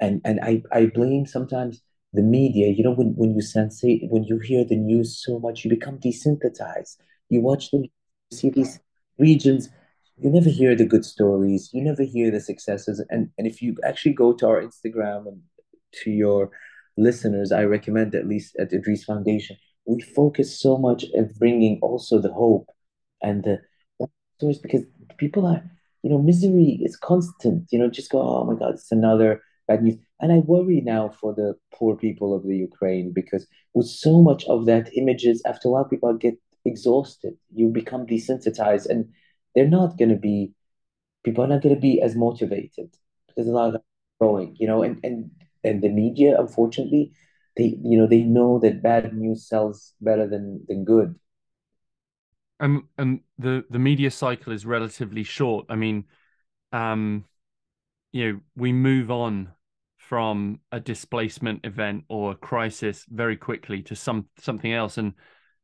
and 0.00 0.20
and 0.24 0.40
I 0.42 0.62
I 0.72 0.86
blame 0.86 1.26
sometimes 1.26 1.82
the 2.12 2.22
media. 2.22 2.68
You 2.68 2.84
know, 2.84 2.94
when 2.94 3.14
when 3.16 3.30
you 3.34 3.42
sensate 3.42 4.08
when 4.10 4.24
you 4.24 4.38
hear 4.38 4.64
the 4.64 4.76
news 4.76 5.22
so 5.24 5.38
much, 5.38 5.64
you 5.64 5.70
become 5.70 5.98
desensitized. 5.98 6.96
You 7.28 7.40
watch 7.42 7.70
them, 7.70 7.84
you 7.84 8.36
see 8.36 8.50
these 8.50 8.80
regions 9.18 9.68
you 10.16 10.30
never 10.30 10.50
hear 10.50 10.74
the 10.74 10.84
good 10.86 11.04
stories 11.04 11.70
you 11.72 11.82
never 11.82 12.02
hear 12.02 12.30
the 12.30 12.40
successes 12.40 13.04
and 13.10 13.30
and 13.38 13.46
if 13.46 13.62
you 13.62 13.76
actually 13.84 14.12
go 14.14 14.32
to 14.32 14.46
our 14.46 14.62
instagram 14.62 15.26
and 15.28 15.42
to 15.92 16.10
your 16.10 16.50
listeners, 16.96 17.52
I 17.52 17.64
recommend 17.64 18.14
at 18.14 18.26
least 18.28 18.56
at 18.58 18.70
the 18.70 18.76
Idris 18.76 19.04
Foundation, 19.04 19.56
we 19.86 20.00
focus 20.00 20.60
so 20.60 20.76
much 20.76 21.04
at 21.16 21.38
bringing 21.38 21.78
also 21.82 22.20
the 22.20 22.32
hope 22.32 22.68
and 23.22 23.42
the 23.44 23.58
stories 24.38 24.58
because 24.58 24.84
people 25.18 25.46
are, 25.46 25.62
you 26.02 26.10
know, 26.10 26.18
misery 26.20 26.78
is 26.82 26.96
constant. 26.96 27.68
You 27.70 27.78
know, 27.78 27.90
just 27.90 28.10
go, 28.10 28.20
oh 28.20 28.44
my 28.44 28.58
God, 28.58 28.74
it's 28.74 28.92
another 28.92 29.42
bad 29.68 29.82
news. 29.82 29.96
And 30.20 30.32
I 30.32 30.38
worry 30.38 30.80
now 30.80 31.08
for 31.08 31.34
the 31.34 31.54
poor 31.74 31.96
people 31.96 32.34
of 32.34 32.42
the 32.44 32.56
Ukraine 32.56 33.12
because 33.12 33.46
with 33.74 33.86
so 33.86 34.22
much 34.22 34.44
of 34.46 34.66
that 34.66 34.90
images, 34.96 35.42
after 35.46 35.68
a 35.68 35.70
while, 35.72 35.84
people 35.84 36.12
get 36.14 36.36
exhausted. 36.64 37.34
You 37.54 37.68
become 37.68 38.06
desensitized, 38.06 38.86
and 38.88 39.08
they're 39.54 39.68
not 39.68 39.98
going 39.98 40.10
to 40.10 40.16
be. 40.16 40.52
People 41.24 41.44
are 41.44 41.48
not 41.48 41.62
going 41.62 41.74
to 41.74 41.80
be 41.80 42.00
as 42.00 42.16
motivated 42.16 42.90
because 43.28 43.46
a 43.46 43.52
lot 43.52 43.74
of 43.74 43.82
growing, 44.20 44.56
you 44.58 44.66
know, 44.66 44.82
and 44.82 45.00
and 45.04 45.30
and 45.64 45.82
the 45.82 45.88
media, 45.88 46.38
unfortunately, 46.38 47.12
they 47.56 47.78
you 47.82 47.98
know 47.98 48.06
they 48.06 48.22
know 48.22 48.58
that 48.60 48.82
bad 48.82 49.14
news 49.16 49.48
sells 49.48 49.94
better 50.00 50.26
than 50.26 50.64
than 50.68 50.84
good. 50.84 51.14
And 52.60 52.82
and 52.98 53.20
the 53.38 53.64
the 53.70 53.78
media 53.78 54.10
cycle 54.10 54.52
is 54.52 54.66
relatively 54.66 55.24
short. 55.24 55.66
I 55.70 55.76
mean, 55.76 56.04
um, 56.72 57.24
you 58.12 58.32
know, 58.32 58.40
we 58.54 58.72
move 58.72 59.10
on 59.10 59.52
from 59.96 60.60
a 60.70 60.80
displacement 60.80 61.64
event 61.64 62.04
or 62.08 62.32
a 62.32 62.36
crisis 62.36 63.06
very 63.08 63.36
quickly 63.36 63.82
to 63.84 63.96
some 63.96 64.26
something 64.38 64.72
else. 64.72 64.98
And 64.98 65.14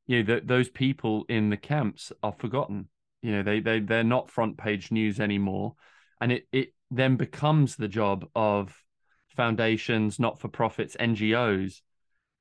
you 0.06 0.22
know 0.24 0.40
those 0.42 0.70
people 0.70 1.26
in 1.28 1.50
the 1.50 1.56
camps 1.56 2.12
are 2.22 2.32
forgotten. 2.32 2.88
You 3.22 3.32
know 3.32 3.42
they 3.42 3.60
they 3.60 3.80
they're 3.80 4.02
not 4.02 4.30
front 4.30 4.56
page 4.56 4.90
news 4.90 5.20
anymore. 5.20 5.74
And 6.20 6.32
it 6.32 6.48
it 6.50 6.72
then 6.90 7.16
becomes 7.16 7.76
the 7.76 7.88
job 7.88 8.26
of 8.34 8.74
foundations 9.36 10.18
not 10.18 10.40
for 10.40 10.48
profits 10.48 10.96
ngos 10.98 11.82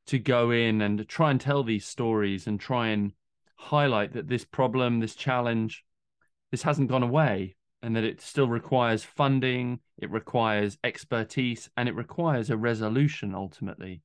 to 0.08 0.20
go 0.20 0.52
in 0.52 0.82
and 0.82 1.08
try 1.10 1.32
and 1.32 1.42
tell 1.42 1.64
these 1.64 1.86
stories 1.86 2.48
and 2.48 2.60
try 2.60 2.88
and 2.90 3.12
highlight 3.56 4.14
that 4.14 4.28
this 4.28 4.46
problem 4.46 5.00
this 5.00 5.16
challenge 5.16 5.84
this 6.52 6.64
hasn't 6.64 6.90
gone 6.90 7.04
away 7.04 7.56
and 7.86 7.96
that 7.96 8.04
it 8.04 8.20
still 8.20 8.48
requires 8.48 9.04
funding, 9.04 9.80
it 10.00 10.10
requires 10.10 10.76
expertise, 10.84 11.70
and 11.78 11.88
it 11.88 11.94
requires 11.94 12.50
a 12.50 12.58
resolution 12.58 13.36
ultimately. 13.36 14.02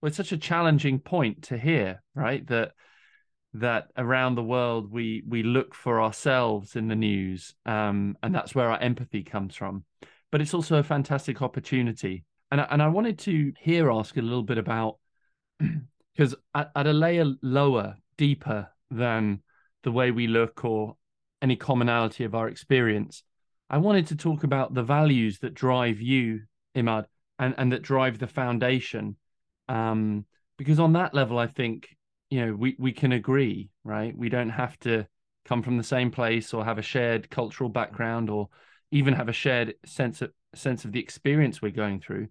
Well, 0.00 0.08
it's 0.08 0.16
such 0.16 0.32
a 0.32 0.36
challenging 0.36 0.98
point 0.98 1.44
to 1.44 1.56
hear, 1.56 2.02
right? 2.16 2.44
That 2.48 2.72
that 3.54 3.86
around 3.96 4.34
the 4.34 4.42
world 4.42 4.90
we 4.90 5.22
we 5.28 5.44
look 5.44 5.76
for 5.76 6.02
ourselves 6.02 6.74
in 6.74 6.88
the 6.88 6.96
news, 6.96 7.54
um, 7.66 8.18
and 8.20 8.34
that's 8.34 8.52
where 8.52 8.68
our 8.68 8.80
empathy 8.80 9.22
comes 9.22 9.54
from. 9.54 9.84
But 10.32 10.40
it's 10.40 10.54
also 10.54 10.78
a 10.78 10.82
fantastic 10.82 11.40
opportunity, 11.40 12.24
and 12.50 12.60
and 12.68 12.82
I 12.82 12.88
wanted 12.88 13.20
to 13.20 13.52
here 13.60 13.92
ask 13.92 14.16
a 14.16 14.22
little 14.22 14.42
bit 14.42 14.58
about 14.58 14.98
because 16.16 16.34
at, 16.52 16.72
at 16.74 16.88
a 16.88 16.92
layer 16.92 17.26
lower, 17.42 17.94
deeper 18.16 18.70
than 18.94 19.42
the 19.82 19.92
way 19.92 20.10
we 20.10 20.26
look 20.26 20.64
or 20.64 20.96
any 21.42 21.56
commonality 21.56 22.24
of 22.24 22.34
our 22.34 22.48
experience. 22.48 23.22
I 23.68 23.78
wanted 23.78 24.06
to 24.08 24.16
talk 24.16 24.44
about 24.44 24.74
the 24.74 24.82
values 24.82 25.40
that 25.40 25.54
drive 25.54 26.00
you, 26.00 26.42
Imad, 26.76 27.04
and, 27.38 27.54
and 27.58 27.72
that 27.72 27.82
drive 27.82 28.18
the 28.18 28.26
foundation. 28.26 29.16
Um, 29.68 30.26
because 30.56 30.78
on 30.78 30.92
that 30.92 31.14
level, 31.14 31.38
I 31.38 31.46
think, 31.46 31.96
you 32.30 32.44
know, 32.44 32.54
we, 32.54 32.76
we 32.78 32.92
can 32.92 33.12
agree, 33.12 33.70
right? 33.82 34.16
We 34.16 34.28
don't 34.28 34.50
have 34.50 34.78
to 34.80 35.06
come 35.44 35.62
from 35.62 35.76
the 35.76 35.84
same 35.84 36.10
place 36.10 36.54
or 36.54 36.64
have 36.64 36.78
a 36.78 36.82
shared 36.82 37.30
cultural 37.30 37.68
background 37.68 38.30
or 38.30 38.48
even 38.90 39.14
have 39.14 39.28
a 39.28 39.32
shared 39.32 39.74
sense 39.84 40.22
of 40.22 40.30
sense 40.54 40.84
of 40.84 40.92
the 40.92 41.00
experience 41.00 41.60
we're 41.60 41.72
going 41.72 42.00
through. 42.00 42.28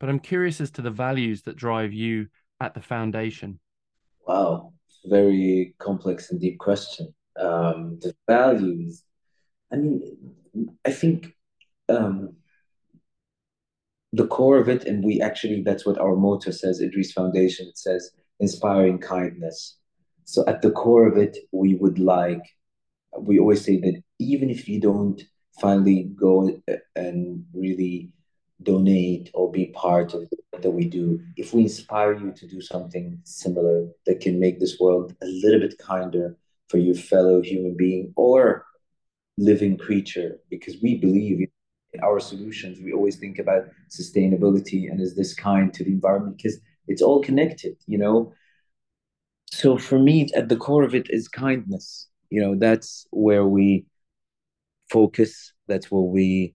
But 0.00 0.08
I'm 0.08 0.18
curious 0.18 0.60
as 0.60 0.70
to 0.72 0.82
the 0.82 0.90
values 0.90 1.42
that 1.42 1.56
drive 1.56 1.92
you 1.92 2.28
at 2.60 2.74
the 2.74 2.80
foundation. 2.80 3.60
Wow, 4.26 4.72
very 5.08 5.74
complex 5.78 6.30
and 6.30 6.40
deep 6.40 6.58
question 6.58 7.14
um, 7.38 7.98
the 8.00 8.14
values. 8.28 9.02
I 9.72 9.76
mean, 9.76 10.02
I 10.84 10.90
think 10.90 11.34
um, 11.88 12.36
the 14.12 14.26
core 14.26 14.58
of 14.58 14.68
it, 14.68 14.84
and 14.84 15.04
we 15.04 15.20
actually, 15.20 15.62
that's 15.62 15.84
what 15.84 15.98
our 15.98 16.16
motto 16.16 16.50
says, 16.50 16.80
Idris 16.80 17.12
Foundation, 17.12 17.66
it 17.68 17.78
says 17.78 18.10
inspiring 18.40 18.98
kindness. 18.98 19.78
So 20.24 20.44
at 20.46 20.62
the 20.62 20.70
core 20.70 21.06
of 21.06 21.16
it, 21.16 21.36
we 21.52 21.74
would 21.74 21.98
like, 21.98 22.42
we 23.18 23.38
always 23.38 23.64
say 23.64 23.78
that 23.80 24.02
even 24.18 24.50
if 24.50 24.68
you 24.68 24.80
don't 24.80 25.22
finally 25.60 26.04
go 26.16 26.60
and 26.94 27.44
really 27.54 28.10
donate 28.62 29.30
or 29.34 29.50
be 29.50 29.66
part 29.66 30.14
of 30.14 30.22
mm-hmm. 30.22 30.60
that 30.62 30.70
we 30.70 30.86
do, 30.86 31.20
if 31.36 31.52
we 31.52 31.62
inspire 31.62 32.14
you 32.14 32.32
to 32.32 32.46
do 32.46 32.60
something 32.60 33.18
similar 33.24 33.88
that 34.06 34.20
can 34.20 34.40
make 34.40 34.58
this 34.60 34.78
world 34.80 35.14
a 35.22 35.26
little 35.26 35.60
bit 35.60 35.78
kinder, 35.78 36.36
for 36.68 36.78
your 36.78 36.94
fellow 36.94 37.40
human 37.40 37.76
being 37.76 38.12
or 38.16 38.64
living 39.38 39.76
creature 39.76 40.38
because 40.50 40.76
we 40.82 40.96
believe 40.96 41.40
in 41.92 42.00
our 42.02 42.20
solutions. 42.20 42.78
We 42.80 42.92
always 42.92 43.16
think 43.16 43.38
about 43.38 43.66
sustainability 43.90 44.90
and 44.90 45.00
is 45.00 45.14
this 45.14 45.34
kind 45.34 45.72
to 45.74 45.84
the 45.84 45.92
environment 45.92 46.36
because 46.36 46.58
it's 46.88 47.02
all 47.02 47.22
connected 47.22 47.76
you 47.86 47.98
know? 47.98 48.32
So 49.50 49.78
for 49.78 49.98
me 49.98 50.28
at 50.34 50.48
the 50.48 50.56
core 50.56 50.82
of 50.82 50.94
it 50.94 51.06
is 51.10 51.28
kindness. 51.28 52.08
You 52.30 52.40
know 52.40 52.56
that's 52.56 53.06
where 53.10 53.46
we 53.46 53.86
focus. 54.90 55.52
That's 55.68 55.90
where 55.90 56.02
we 56.02 56.54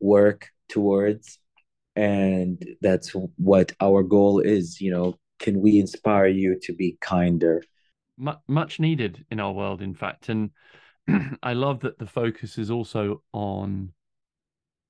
work 0.00 0.50
towards 0.68 1.38
and 1.94 2.62
that's 2.80 3.12
what 3.36 3.72
our 3.80 4.02
goal 4.02 4.40
is 4.40 4.80
you 4.80 4.90
know 4.90 5.14
can 5.38 5.60
we 5.60 5.78
inspire 5.78 6.26
you 6.26 6.58
to 6.60 6.72
be 6.72 6.96
kinder 7.00 7.62
much 8.48 8.80
needed 8.80 9.24
in 9.30 9.40
our 9.40 9.52
world, 9.52 9.82
in 9.82 9.94
fact. 9.94 10.28
And 10.28 10.50
I 11.42 11.52
love 11.52 11.80
that 11.80 11.98
the 11.98 12.06
focus 12.06 12.58
is 12.58 12.70
also 12.70 13.22
on 13.32 13.92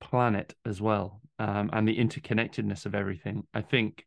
planet 0.01 0.55
as 0.65 0.81
well 0.81 1.21
um, 1.39 1.71
and 1.73 1.89
the 1.89 1.97
interconnectedness 1.97 2.87
of 2.87 2.95
everything. 2.95 3.47
I 3.53 3.63
think 3.63 4.05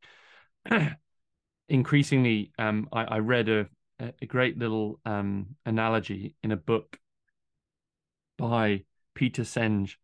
increasingly, 1.70 2.52
um, 2.58 2.88
I, 2.92 3.04
I, 3.04 3.20
read 3.20 3.50
a, 3.50 3.68
a 4.00 4.26
great 4.26 4.58
little 4.58 5.00
um, 5.06 5.56
analogy 5.66 6.36
in 6.44 6.52
a 6.52 6.58
book 6.58 6.98
by 8.38 8.84
Peter 9.16 9.44
Senge 9.44 9.96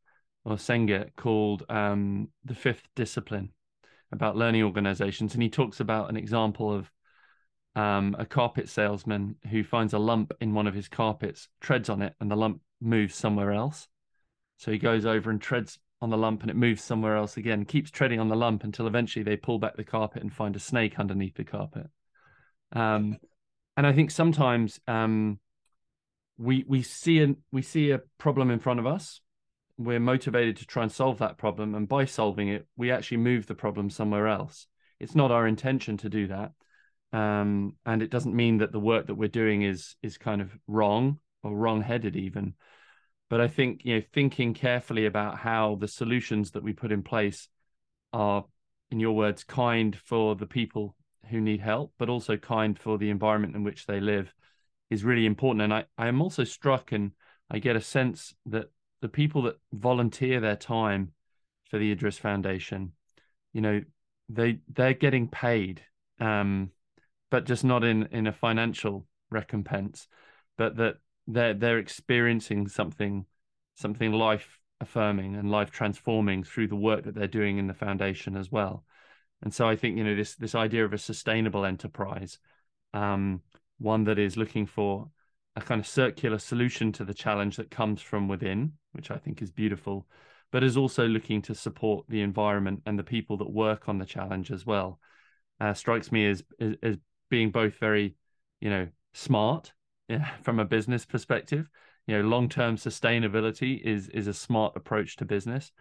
or 0.46 0.56
Senge 0.56 1.10
called 1.16 1.64
um, 1.70 2.30
The 2.46 2.56
Fifth 2.56 2.84
Discipline 2.96 3.50
about 4.12 4.38
learning 4.38 4.64
organizations. 4.64 5.34
And 5.34 5.44
he 5.44 5.50
talks 5.50 5.80
about 5.80 6.10
an 6.10 6.18
example 6.18 6.72
of 6.72 6.92
um, 7.76 8.16
a 8.18 8.26
carpet 8.26 8.70
salesman 8.70 9.36
who 9.50 9.64
finds 9.64 9.94
a 9.94 10.00
lump 10.00 10.32
in 10.40 10.54
one 10.54 10.68
of 10.68 10.74
his 10.74 10.88
carpets, 10.88 11.50
treads 11.60 11.90
on 11.90 12.02
it, 12.02 12.14
and 12.20 12.32
the 12.32 12.36
lump 12.36 12.62
moves 12.80 13.16
somewhere 13.16 13.52
else. 13.52 13.88
So 14.58 14.72
he 14.72 14.78
goes 14.78 15.06
over 15.06 15.30
and 15.30 15.42
treads 15.42 15.80
on 16.02 16.10
the 16.10 16.18
lump 16.18 16.42
and 16.42 16.52
it 16.52 16.56
moves 16.56 16.84
somewhere 16.84 17.18
else 17.18 17.36
again, 17.36 17.66
keeps 17.66 17.92
treading 17.92 18.20
on 18.20 18.30
the 18.30 18.36
lump 18.36 18.64
until 18.64 18.88
eventually 18.88 19.24
they 19.24 19.36
pull 19.36 19.60
back 19.60 19.76
the 19.76 19.84
carpet 19.84 20.22
and 20.22 20.32
find 20.32 20.56
a 20.56 20.60
snake 20.60 21.00
underneath 21.00 21.36
the 21.36 21.44
carpet. 21.44 21.88
Um, 22.72 23.18
and 23.76 23.86
I 23.86 23.94
think 23.94 24.12
sometimes 24.12 24.80
um, 24.88 25.40
we 26.38 26.64
we 26.68 26.82
see 26.82 27.22
a 27.22 27.36
we 27.52 27.62
see 27.62 27.92
a 27.92 28.02
problem 28.18 28.52
in 28.52 28.60
front 28.60 28.80
of 28.80 28.88
us. 28.88 29.22
We're 29.78 30.00
motivated 30.00 30.58
to 30.58 30.66
try 30.66 30.84
and 30.84 30.92
solve 30.92 31.18
that 31.20 31.38
problem, 31.38 31.76
and 31.76 31.88
by 31.88 32.06
solving 32.06 32.48
it, 32.48 32.68
we 32.78 32.92
actually 32.92 33.18
move 33.18 33.48
the 33.48 33.56
problem 33.56 33.90
somewhere 33.90 34.28
else. 34.28 34.68
It's 35.00 35.16
not 35.16 35.32
our 35.32 35.48
intention 35.48 35.98
to 35.98 36.10
do 36.10 36.28
that, 36.28 36.54
um, 37.12 37.76
and 37.86 38.02
it 38.02 38.10
doesn't 38.10 38.36
mean 38.36 38.58
that 38.58 38.72
the 38.72 38.80
work 38.80 39.08
that 39.08 39.16
we're 39.16 39.28
doing 39.30 39.62
is 39.62 39.96
is 40.02 40.18
kind 40.18 40.42
of 40.42 40.58
wrong 40.68 41.20
or 41.44 41.56
wrong-headed 41.56 42.16
even 42.16 42.54
but 43.30 43.40
i 43.40 43.48
think 43.48 43.82
you 43.84 43.96
know 43.96 44.02
thinking 44.14 44.54
carefully 44.54 45.06
about 45.06 45.38
how 45.38 45.76
the 45.76 45.88
solutions 45.88 46.52
that 46.52 46.64
we 46.64 46.74
put 46.74 46.92
in 46.92 47.04
place 47.04 47.48
are 48.12 48.46
in 48.92 49.00
your 49.00 49.14
words 49.14 49.44
kind 49.44 49.96
for 49.96 50.36
the 50.36 50.48
people 50.48 50.96
who 51.30 51.40
need 51.40 51.62
help 51.62 51.94
but 51.98 52.10
also 52.10 52.36
kind 52.38 52.78
for 52.78 52.98
the 52.98 53.10
environment 53.10 53.56
in 53.56 53.64
which 53.64 53.86
they 53.86 54.00
live 54.00 54.34
is 54.90 55.04
really 55.04 55.26
important 55.26 55.62
and 55.62 55.74
i 55.74 55.86
i 55.98 56.08
am 56.08 56.22
also 56.22 56.44
struck 56.44 56.92
and 56.92 57.12
i 57.50 57.60
get 57.60 57.76
a 57.76 57.82
sense 57.82 58.34
that 58.46 58.70
the 59.06 59.10
people 59.10 59.44
that 59.44 59.56
volunteer 59.72 60.40
their 60.40 60.56
time 60.56 61.12
for 61.70 61.78
the 61.78 61.92
idris 61.92 62.18
foundation 62.18 62.92
you 63.54 63.62
know 63.62 63.82
they 64.30 64.60
they're 64.74 64.94
getting 64.94 65.28
paid 65.28 65.82
um 66.20 66.72
but 67.30 67.46
just 67.46 67.64
not 67.64 67.84
in 67.84 68.08
in 68.12 68.28
a 68.28 68.32
financial 68.32 69.06
recompense, 69.30 70.08
but 70.58 70.78
that 70.78 70.96
they're 71.28 71.54
they're 71.54 71.80
experiencing 71.80 72.68
something 72.68 73.26
something 73.76 74.12
life 74.12 74.60
affirming 74.80 75.36
and 75.36 75.50
life 75.50 75.72
transforming 75.72 76.44
through 76.44 76.68
the 76.68 76.76
work 76.76 77.04
that 77.04 77.16
they're 77.16 77.28
doing 77.28 77.58
in 77.58 77.68
the 77.68 77.74
foundation 77.74 78.38
as 78.38 78.52
well. 78.52 78.86
And 79.42 79.54
so 79.54 79.68
I 79.68 79.76
think 79.76 79.98
you 79.98 80.04
know 80.04 80.16
this 80.16 80.36
this 80.36 80.56
idea 80.56 80.86
of 80.86 80.94
a 80.94 80.98
sustainable 80.98 81.66
enterprise, 81.66 82.40
um, 82.94 83.42
one 83.80 84.06
that 84.06 84.20
is 84.20 84.38
looking 84.38 84.66
for 84.66 85.10
a 85.56 85.62
kind 85.62 85.80
of 85.80 85.88
circular 85.88 86.38
solution 86.38 86.92
to 86.94 87.06
the 87.06 87.14
challenge 87.14 87.58
that 87.58 87.72
comes 87.72 88.02
from 88.02 88.28
within, 88.28 88.74
which 88.92 89.12
I 89.12 89.18
think 89.18 89.42
is 89.42 89.52
beautiful, 89.52 90.08
but 90.52 90.64
is 90.64 90.78
also 90.78 91.08
looking 91.08 91.42
to 91.44 91.56
support 91.56 92.06
the 92.10 92.22
environment 92.22 92.82
and 92.86 93.00
the 93.00 93.04
people 93.04 93.38
that 93.38 93.52
work 93.52 93.88
on 93.88 93.98
the 93.98 94.06
challenge 94.06 94.52
as 94.52 94.66
well 94.66 95.00
uh, 95.60 95.74
strikes 95.74 96.12
me 96.12 96.28
as, 96.28 96.44
as, 96.60 96.76
as 96.84 96.98
being 97.30 97.52
both 97.52 97.76
very, 97.76 98.16
you 98.60 98.70
know, 98.70 98.88
smart 99.14 99.74
yeah, 100.08 100.30
from 100.44 100.60
a 100.60 100.66
business 100.66 101.06
perspective. 101.06 101.70
You 102.08 102.18
know, 102.18 102.28
long 102.28 102.50
term 102.50 102.76
sustainability 102.76 103.82
is 103.82 104.10
is 104.10 104.28
a 104.28 104.34
smart 104.34 104.74
approach 104.76 105.16
to 105.18 105.26
business, 105.26 105.72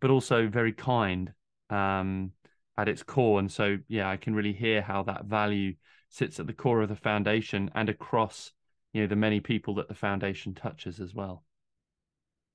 but 0.00 0.10
also 0.10 0.48
very 0.48 0.72
kind 0.72 1.32
um, 1.70 2.32
at 2.76 2.88
its 2.88 3.04
core. 3.04 3.38
And 3.38 3.50
so, 3.50 3.78
yeah, 3.86 4.08
I 4.08 4.16
can 4.16 4.34
really 4.34 4.52
hear 4.52 4.82
how 4.82 5.04
that 5.04 5.26
value 5.26 5.74
sits 6.08 6.40
at 6.40 6.46
the 6.46 6.52
core 6.52 6.82
of 6.82 6.88
the 6.88 6.96
foundation 6.96 7.70
and 7.74 7.88
across, 7.88 8.52
you 8.92 9.02
know, 9.02 9.06
the 9.06 9.16
many 9.16 9.40
people 9.40 9.74
that 9.74 9.88
the 9.88 9.94
foundation 9.94 10.54
touches 10.54 11.00
as 11.00 11.14
well. 11.14 11.44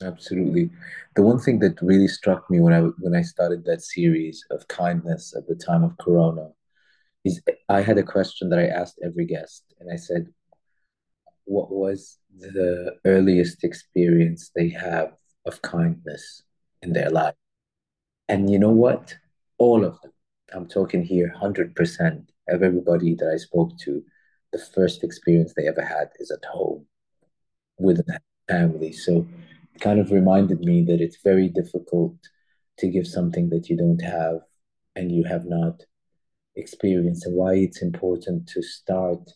Absolutely. 0.02 0.69
The 1.15 1.22
one 1.22 1.39
thing 1.39 1.60
that 1.60 1.82
really 1.82 2.08
struck 2.08 2.50
me 2.50 2.60
when 2.60 2.74
I 2.74 2.82
when 2.82 3.15
I 3.15 3.22
started 3.22 3.63
that 3.65 3.82
series 3.82 4.43
of 4.52 4.67
kindness 4.67 5.34
at 5.38 5.48
the 5.48 5.56
time 5.56 5.84
of 5.84 5.98
Corona 5.98 6.50
is 7.24 7.41
I 7.69 7.82
had 7.82 7.98
a 7.98 8.04
question 8.04 8.50
that 8.50 8.60
I 8.60 8.67
asked 8.67 9.00
every 9.04 9.26
guest, 9.26 9.63
and 9.80 9.91
I 9.91 9.96
said, 9.96 10.28
"What 11.46 11.72
was 11.72 12.17
the 12.38 12.98
earliest 13.06 13.63
experience 13.63 14.52
they 14.56 14.69
have 14.69 15.13
of 15.46 15.62
kindness 15.62 16.43
in 16.82 16.93
their 16.93 17.10
life?" 17.10 17.36
And 18.28 18.50
you 18.50 18.60
know 18.60 18.72
what? 18.72 19.15
All 19.58 19.86
of 19.86 20.02
them. 20.02 20.12
I'm 20.54 20.67
talking 20.67 21.04
here, 21.04 21.30
hundred 21.30 21.76
percent 21.76 22.32
of 22.50 22.62
everybody 22.63 23.15
that 23.15 23.30
I 23.30 23.38
spoke 23.38 23.78
to, 23.80 24.04
the 24.54 24.63
first 24.74 25.04
experience 25.04 25.54
they 25.54 25.68
ever 25.68 25.84
had 25.84 26.08
is 26.20 26.32
at 26.32 26.46
home 26.46 26.86
with 27.78 28.00
a 28.00 28.20
family. 28.48 28.94
So 28.94 29.28
it 29.74 29.82
kind 29.82 30.00
of 30.00 30.12
reminded 30.12 30.60
me 30.62 30.84
that 30.86 31.02
it's 31.02 31.22
very 31.24 31.50
difficult 31.50 32.16
to 32.78 32.88
give 32.88 33.08
something 33.08 33.50
that 33.50 33.68
you 33.70 33.76
don't 33.76 34.02
have 34.02 34.39
and 34.96 35.12
you 35.12 35.24
have 35.26 35.46
not 35.46 35.82
experienced, 36.56 37.26
and 37.26 37.36
why 37.36 37.56
it's 37.56 37.82
important 37.82 38.48
to 38.50 38.62
start 38.62 39.32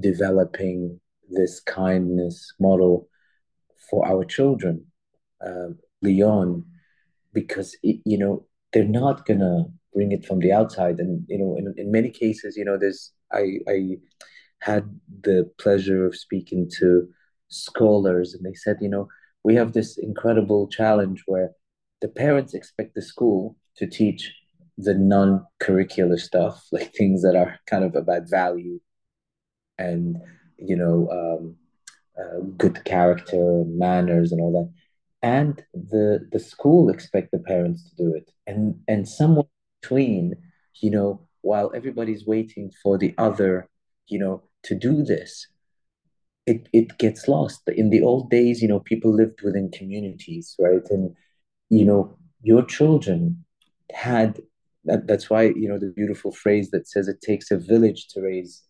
developing 0.00 1.00
this 1.30 1.60
kindness 1.60 2.52
model 2.58 3.08
for 3.88 4.06
our 4.06 4.24
children. 4.24 4.84
Uh, 5.44 5.68
Leon, 6.02 6.64
because 7.32 7.76
it, 7.82 8.00
you 8.04 8.18
know 8.18 8.46
they're 8.72 8.84
not 8.84 9.26
gonna 9.26 9.64
bring 9.94 10.10
it 10.12 10.26
from 10.26 10.40
the 10.40 10.52
outside, 10.52 10.98
and 10.98 11.24
you 11.28 11.38
know 11.38 11.56
in, 11.56 11.72
in 11.76 11.92
many 11.92 12.10
cases, 12.10 12.56
you 12.56 12.64
know, 12.64 12.76
there's 12.76 13.12
I 13.32 13.58
I 13.68 13.98
had 14.60 14.98
the 15.22 15.50
pleasure 15.58 16.06
of 16.06 16.16
speaking 16.16 16.70
to 16.78 17.08
scholars, 17.48 18.34
and 18.34 18.44
they 18.44 18.54
said, 18.54 18.78
you 18.80 18.88
know, 18.88 19.08
we 19.44 19.54
have 19.54 19.72
this 19.72 19.98
incredible 19.98 20.68
challenge 20.68 21.22
where 21.26 21.50
the 22.00 22.08
parents 22.08 22.54
expect 22.54 22.94
the 22.94 23.02
school 23.02 23.56
to 23.76 23.86
teach 23.86 24.32
the 24.78 24.94
non-curricular 24.94 26.18
stuff, 26.18 26.66
like 26.72 26.92
things 26.94 27.22
that 27.22 27.36
are 27.36 27.58
kind 27.66 27.84
of 27.84 27.94
about 27.94 28.28
value 28.28 28.80
and 29.78 30.16
you 30.58 30.74
know 30.74 31.06
um, 31.12 31.56
uh, 32.18 32.40
good 32.56 32.82
character 32.84 33.62
manners 33.66 34.32
and 34.32 34.40
all 34.40 34.52
that, 34.52 34.72
and 35.28 35.64
the 35.74 36.26
the 36.32 36.38
school 36.38 36.88
expect 36.88 37.30
the 37.30 37.38
parents 37.38 37.90
to 37.90 37.96
do 37.96 38.14
it, 38.14 38.30
and 38.46 38.80
and 38.88 39.08
somewhere 39.08 39.44
between, 39.86 40.34
you 40.80 40.90
know, 40.90 41.20
while 41.42 41.70
everybody's 41.74 42.26
waiting 42.26 42.70
for 42.82 42.98
the 42.98 43.14
other, 43.18 43.68
you 44.08 44.18
know, 44.18 44.42
to 44.64 44.74
do 44.74 45.02
this, 45.02 45.48
it 46.46 46.68
it 46.72 46.98
gets 46.98 47.28
lost. 47.28 47.62
In 47.68 47.90
the 47.90 48.02
old 48.02 48.30
days, 48.30 48.62
you 48.62 48.68
know, 48.68 48.80
people 48.80 49.12
lived 49.12 49.42
within 49.42 49.70
communities, 49.70 50.54
right? 50.58 50.86
And 50.90 51.14
you 51.70 51.84
know, 51.84 52.16
your 52.42 52.64
children 52.64 53.44
had 53.92 54.40
that, 54.84 55.06
that's 55.06 55.28
why 55.28 55.44
you 55.44 55.68
know 55.68 55.78
the 55.78 55.92
beautiful 55.94 56.32
phrase 56.32 56.70
that 56.70 56.88
says 56.88 57.08
it 57.08 57.20
takes 57.20 57.50
a 57.50 57.58
village 57.58 58.08
to 58.08 58.20
raise 58.20 58.62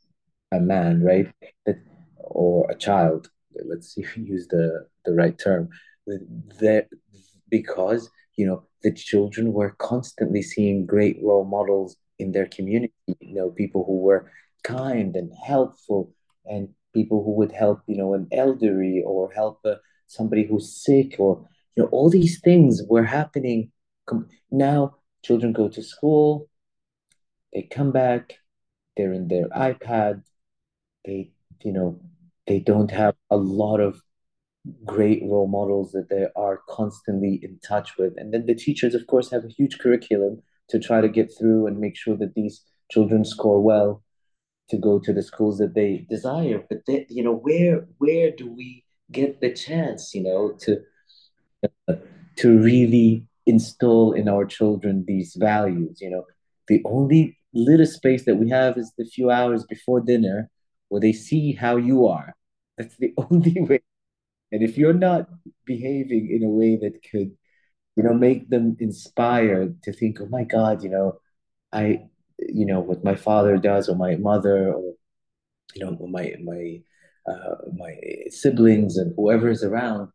a 0.52 0.60
man, 0.60 1.02
right? 1.02 1.28
That 1.66 1.78
or 2.18 2.70
a 2.70 2.74
child. 2.74 3.30
Let's 3.64 3.94
see 3.94 4.02
if 4.02 4.16
you 4.16 4.24
use 4.24 4.48
the 4.48 4.86
the 5.04 5.12
right 5.12 5.38
term. 5.38 5.68
That 6.60 6.88
because 7.50 8.10
you 8.36 8.46
know 8.46 8.64
the 8.82 8.92
children 8.92 9.52
were 9.52 9.76
constantly 9.78 10.42
seeing 10.42 10.86
great 10.86 11.18
role 11.22 11.44
models 11.44 11.96
in 12.18 12.32
their 12.32 12.46
community. 12.46 12.94
You 13.20 13.34
know, 13.34 13.50
people 13.50 13.84
who 13.84 13.98
were 13.98 14.30
kind 14.62 15.16
and 15.16 15.32
helpful 15.44 16.12
and 16.44 16.68
people 16.94 17.22
who 17.24 17.32
would 17.32 17.52
help, 17.52 17.80
you 17.86 17.96
know, 17.96 18.14
an 18.14 18.26
elderly 18.32 19.02
or 19.06 19.30
help 19.32 19.60
uh, 19.64 19.74
somebody 20.06 20.44
who's 20.46 20.82
sick 20.84 21.16
or, 21.18 21.46
you 21.74 21.82
know, 21.82 21.88
all 21.90 22.08
these 22.08 22.40
things 22.40 22.82
were 22.88 23.04
happening. 23.04 23.70
Now 24.50 24.96
children 25.22 25.52
go 25.52 25.68
to 25.68 25.82
school, 25.82 26.48
they 27.52 27.62
come 27.62 27.92
back, 27.92 28.34
they're 28.96 29.12
in 29.12 29.28
their 29.28 29.48
iPad, 29.48 30.22
they, 31.04 31.32
you 31.62 31.72
know, 31.72 32.00
they 32.46 32.60
don't 32.60 32.90
have 32.90 33.14
a 33.30 33.36
lot 33.36 33.80
of 33.80 34.00
great 34.84 35.22
role 35.24 35.48
models 35.48 35.92
that 35.92 36.08
they 36.08 36.26
are 36.34 36.62
constantly 36.68 37.40
in 37.42 37.58
touch 37.66 37.96
with. 37.98 38.14
And 38.16 38.32
then 38.32 38.46
the 38.46 38.54
teachers, 38.54 38.94
of 38.94 39.06
course, 39.06 39.30
have 39.30 39.44
a 39.44 39.48
huge 39.48 39.78
curriculum 39.78 40.42
to 40.68 40.78
try 40.78 41.00
to 41.00 41.08
get 41.08 41.30
through 41.36 41.66
and 41.66 41.78
make 41.78 41.96
sure 41.96 42.16
that 42.16 42.34
these 42.34 42.62
children 42.90 43.24
score 43.24 43.60
well 43.60 44.02
to 44.68 44.76
go 44.76 44.98
to 44.98 45.12
the 45.12 45.22
schools 45.22 45.58
that 45.58 45.74
they 45.74 46.06
desire. 46.08 46.62
But 46.68 46.86
that 46.86 47.06
you 47.10 47.22
know, 47.22 47.34
where 47.34 47.86
where 47.98 48.30
do 48.30 48.50
we 48.52 48.84
get 49.12 49.40
the 49.40 49.52
chance, 49.52 50.14
you 50.14 50.22
know, 50.22 50.56
to 50.60 50.80
uh, 51.88 51.94
to 52.36 52.58
really 52.58 53.26
install 53.46 54.12
in 54.12 54.28
our 54.28 54.44
children 54.44 55.04
these 55.06 55.36
values? 55.38 56.00
You 56.00 56.10
know, 56.10 56.24
the 56.68 56.82
only 56.84 57.38
little 57.54 57.86
space 57.86 58.24
that 58.24 58.36
we 58.36 58.50
have 58.50 58.76
is 58.76 58.92
the 58.98 59.04
few 59.04 59.30
hours 59.30 59.64
before 59.64 60.00
dinner 60.00 60.50
where 60.88 61.00
they 61.00 61.12
see 61.12 61.52
how 61.52 61.76
you 61.76 62.06
are. 62.06 62.34
That's 62.76 62.96
the 62.96 63.14
only 63.30 63.60
way. 63.60 63.80
And 64.52 64.62
if 64.62 64.78
you're 64.78 64.92
not 64.92 65.28
behaving 65.64 66.30
in 66.30 66.44
a 66.44 66.50
way 66.50 66.76
that 66.76 67.00
could, 67.10 67.32
you 67.96 68.02
know, 68.02 68.14
make 68.14 68.48
them 68.48 68.76
inspired 68.78 69.82
to 69.82 69.92
think, 69.92 70.20
oh 70.20 70.26
my 70.26 70.44
God, 70.44 70.84
you 70.84 70.90
know, 70.90 71.18
I 71.72 72.08
you 72.38 72.66
know 72.66 72.80
what 72.80 73.04
my 73.04 73.14
father 73.14 73.56
does 73.56 73.88
or 73.88 73.96
my 73.96 74.16
mother 74.16 74.72
or 74.72 74.94
you 75.74 75.84
know 75.84 75.96
my 76.06 76.34
my 76.42 76.80
uh, 77.28 77.56
my 77.76 77.94
siblings 78.28 78.96
and 78.96 79.12
whoever 79.16 79.50
is 79.50 79.64
around 79.64 80.08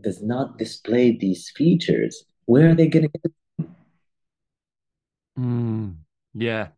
does 0.00 0.22
not 0.22 0.58
display 0.58 1.16
these 1.16 1.50
features 1.56 2.24
where 2.46 2.70
are 2.70 2.74
they 2.74 2.88
going 2.88 3.08
to 3.08 3.18
get 3.18 3.68
mm, 5.38 5.94
yeah. 6.34 6.68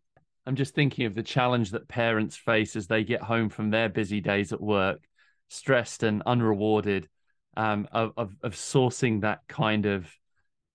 I'm 0.47 0.57
just 0.57 0.75
thinking 0.75 1.07
of 1.07 1.15
the 1.15 1.23
challenge 1.23 1.71
that 1.71 1.89
parents 1.89 2.37
face 2.37 2.77
as 2.77 2.87
they 2.87 3.03
get 3.03 3.23
home 3.23 3.49
from 3.49 3.71
their 3.71 3.89
busy 3.89 4.21
days 4.21 4.53
at 4.53 4.61
work 4.61 5.01
stressed 5.49 6.03
and 6.03 6.23
unrewarded 6.27 7.09
um, 7.57 7.89
of, 7.93 8.13
of, 8.17 8.37
of 8.43 8.55
sourcing 8.55 9.23
that 9.23 9.41
kind 9.49 9.87
of 9.87 10.11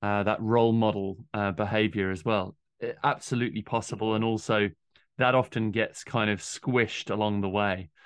uh, 0.02 0.24
that 0.24 0.42
role 0.42 0.72
model 0.72 1.18
uh, 1.34 1.52
behavior 1.52 2.10
as 2.10 2.24
well 2.24 2.56
absolutely 3.04 3.62
possible, 3.62 4.16
and 4.16 4.24
also 4.24 4.70
that 5.18 5.36
often 5.36 5.72
gets 5.72 6.04
kind 6.04 6.30
of 6.30 6.40
squished 6.40 7.10
along 7.12 7.42
the 7.42 7.50
way. 7.50 7.90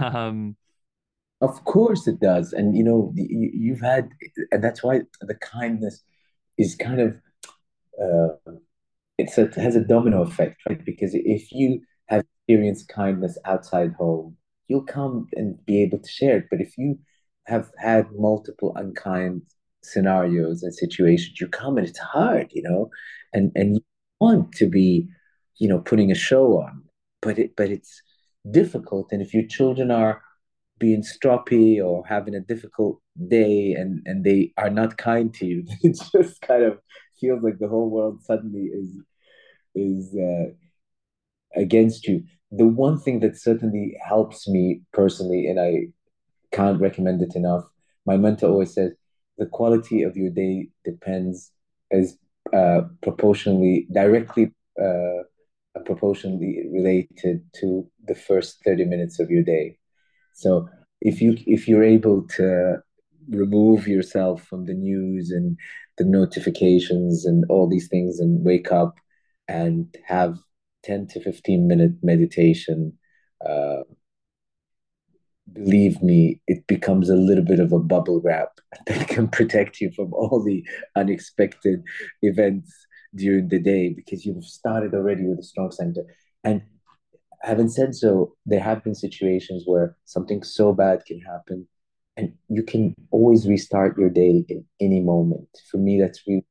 Um, 0.00 0.56
of 1.40 1.62
course 1.64 2.06
it 2.06 2.20
does, 2.20 2.52
and 2.52 2.76
you 2.76 2.82
know 2.82 3.12
you, 3.14 3.50
you've 3.52 3.80
had, 3.80 4.08
and 4.50 4.64
that's 4.64 4.82
why 4.82 5.00
the 5.20 5.34
kindness 5.34 6.02
is 6.56 6.74
kind 6.74 7.00
of 7.00 7.16
uh, 8.02 8.52
it's 9.18 9.38
a, 9.38 9.44
it 9.44 9.54
has 9.54 9.76
a 9.76 9.84
domino 9.84 10.22
effect, 10.22 10.62
right? 10.68 10.84
Because 10.84 11.12
if 11.14 11.52
you 11.52 11.80
have 12.06 12.24
experienced 12.46 12.88
kindness 12.88 13.38
outside 13.44 13.92
home, 13.94 14.36
you'll 14.68 14.82
come 14.84 15.28
and 15.34 15.64
be 15.66 15.82
able 15.82 15.98
to 15.98 16.08
share 16.08 16.38
it. 16.38 16.46
But 16.50 16.60
if 16.60 16.76
you 16.78 16.98
have 17.46 17.70
had 17.78 18.06
multiple 18.16 18.72
unkind 18.76 19.42
scenarios 19.82 20.62
and 20.62 20.74
situations, 20.74 21.40
you 21.40 21.48
come 21.48 21.76
and 21.78 21.86
it's 21.86 21.98
hard, 21.98 22.48
you 22.52 22.62
know, 22.62 22.90
and 23.32 23.52
and 23.54 23.80
want 24.20 24.52
to 24.52 24.66
be, 24.68 25.08
you 25.58 25.68
know, 25.68 25.78
putting 25.78 26.10
a 26.10 26.14
show 26.14 26.58
on, 26.58 26.82
but 27.22 27.38
it 27.38 27.56
but 27.56 27.70
it's 27.70 28.02
difficult. 28.50 29.08
And 29.12 29.22
if 29.22 29.34
your 29.34 29.46
children 29.46 29.90
are 29.90 30.22
being 30.78 31.02
stroppy 31.02 31.84
or 31.84 32.04
having 32.06 32.34
a 32.34 32.40
difficult 32.40 33.00
day 33.28 33.72
and 33.72 34.02
and 34.06 34.24
they 34.24 34.52
are 34.56 34.70
not 34.70 34.96
kind 34.96 35.32
to 35.34 35.46
you, 35.46 35.64
it 35.82 35.98
just 36.12 36.40
kind 36.40 36.62
of 36.62 36.78
feels 37.20 37.42
like 37.42 37.58
the 37.58 37.68
whole 37.68 37.90
world 37.90 38.22
suddenly 38.22 38.70
is 38.72 38.96
is 39.74 40.16
uh, 40.16 40.52
against 41.60 42.06
you. 42.06 42.24
The 42.50 42.66
one 42.66 42.98
thing 43.00 43.20
that 43.20 43.36
certainly 43.36 43.96
helps 44.06 44.48
me 44.48 44.82
personally, 44.92 45.46
and 45.48 45.58
I 45.58 45.88
can't 46.52 46.80
recommend 46.80 47.22
it 47.22 47.34
enough. 47.34 47.64
My 48.06 48.16
mentor 48.16 48.48
always 48.50 48.74
says 48.74 48.92
the 49.38 49.46
quality 49.46 50.02
of 50.02 50.16
your 50.16 50.30
day 50.30 50.68
depends 50.84 51.50
as 51.90 52.16
uh, 52.52 52.82
proportionally, 53.02 53.86
directly 53.92 54.52
uh, 54.80 55.22
proportionally 55.84 56.66
related 56.72 57.44
to 57.54 57.86
the 58.06 58.14
first 58.14 58.62
30 58.64 58.84
minutes 58.84 59.18
of 59.18 59.30
your 59.30 59.42
day. 59.42 59.78
So 60.34 60.68
if 61.00 61.20
you 61.20 61.36
if 61.46 61.68
you're 61.68 61.84
able 61.84 62.26
to 62.36 62.82
remove 63.28 63.88
yourself 63.88 64.42
from 64.42 64.66
the 64.66 64.74
news 64.74 65.30
and 65.30 65.58
the 65.96 66.04
notifications 66.04 67.24
and 67.24 67.44
all 67.48 67.68
these 67.68 67.88
things 67.88 68.20
and 68.20 68.44
wake 68.44 68.72
up 68.72 68.96
and 69.48 69.94
have 70.06 70.38
10 70.82 71.06
to 71.08 71.20
15 71.20 71.66
minute 71.66 71.92
meditation, 72.02 72.98
uh, 73.46 73.82
believe 75.54 76.02
me, 76.02 76.40
it 76.46 76.66
becomes 76.66 77.08
a 77.08 77.16
little 77.16 77.44
bit 77.44 77.60
of 77.60 77.72
a 77.72 77.78
bubble 77.78 78.20
wrap 78.22 78.60
that 78.86 79.08
can 79.08 79.28
protect 79.28 79.80
you 79.80 79.90
from 79.92 80.12
all 80.12 80.42
the 80.42 80.64
unexpected 80.96 81.82
events 82.22 82.72
during 83.14 83.48
the 83.48 83.60
day 83.60 83.90
because 83.90 84.26
you've 84.26 84.44
started 84.44 84.94
already 84.94 85.24
with 85.24 85.38
a 85.38 85.42
strong 85.42 85.70
center. 85.70 86.02
And 86.42 86.62
having 87.42 87.68
said 87.68 87.94
so, 87.94 88.34
there 88.44 88.60
have 88.60 88.82
been 88.82 88.94
situations 88.94 89.62
where 89.66 89.96
something 90.04 90.42
so 90.42 90.72
bad 90.72 91.04
can 91.06 91.20
happen 91.20 91.68
and 92.16 92.32
you 92.48 92.62
can 92.62 92.94
always 93.10 93.46
restart 93.46 93.98
your 93.98 94.10
day 94.10 94.44
in 94.48 94.64
any 94.80 95.00
moment. 95.00 95.48
For 95.70 95.78
me, 95.78 96.00
that's 96.00 96.22
really, 96.26 96.44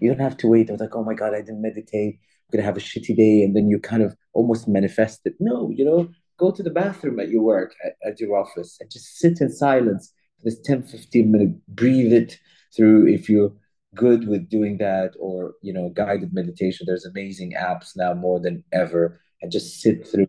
you 0.00 0.08
don't 0.08 0.20
have 0.20 0.36
to 0.38 0.48
wait. 0.48 0.68
I 0.68 0.72
was 0.72 0.80
like, 0.80 0.96
oh 0.96 1.04
my 1.04 1.14
God, 1.14 1.34
I 1.34 1.40
didn't 1.40 1.62
meditate. 1.62 2.18
I'm 2.20 2.52
going 2.52 2.62
to 2.62 2.66
have 2.66 2.76
a 2.76 2.80
shitty 2.80 3.16
day. 3.16 3.42
And 3.42 3.54
then 3.54 3.68
you 3.68 3.78
kind 3.78 4.02
of 4.02 4.16
almost 4.32 4.66
manifest 4.66 5.20
it. 5.24 5.34
No, 5.38 5.70
you 5.74 5.84
know, 5.84 6.08
go 6.38 6.50
to 6.50 6.62
the 6.62 6.70
bathroom 6.70 7.20
at 7.20 7.28
your 7.28 7.42
work, 7.42 7.74
at, 7.84 7.96
at 8.04 8.20
your 8.20 8.36
office, 8.36 8.78
and 8.80 8.90
just 8.90 9.18
sit 9.18 9.40
in 9.40 9.50
silence 9.50 10.12
for 10.38 10.44
this 10.44 10.60
10, 10.64 10.84
15 10.84 11.30
minute, 11.30 11.66
breathe 11.68 12.12
it 12.12 12.38
through 12.74 13.08
if 13.08 13.28
you're 13.28 13.52
good 13.94 14.28
with 14.28 14.48
doing 14.48 14.78
that 14.78 15.12
or, 15.18 15.54
you 15.62 15.72
know, 15.72 15.88
guided 15.90 16.32
meditation. 16.32 16.86
There's 16.86 17.04
amazing 17.04 17.54
apps 17.58 17.96
now 17.96 18.14
more 18.14 18.40
than 18.40 18.64
ever. 18.72 19.20
And 19.42 19.52
just 19.52 19.80
sit 19.80 20.06
through, 20.06 20.28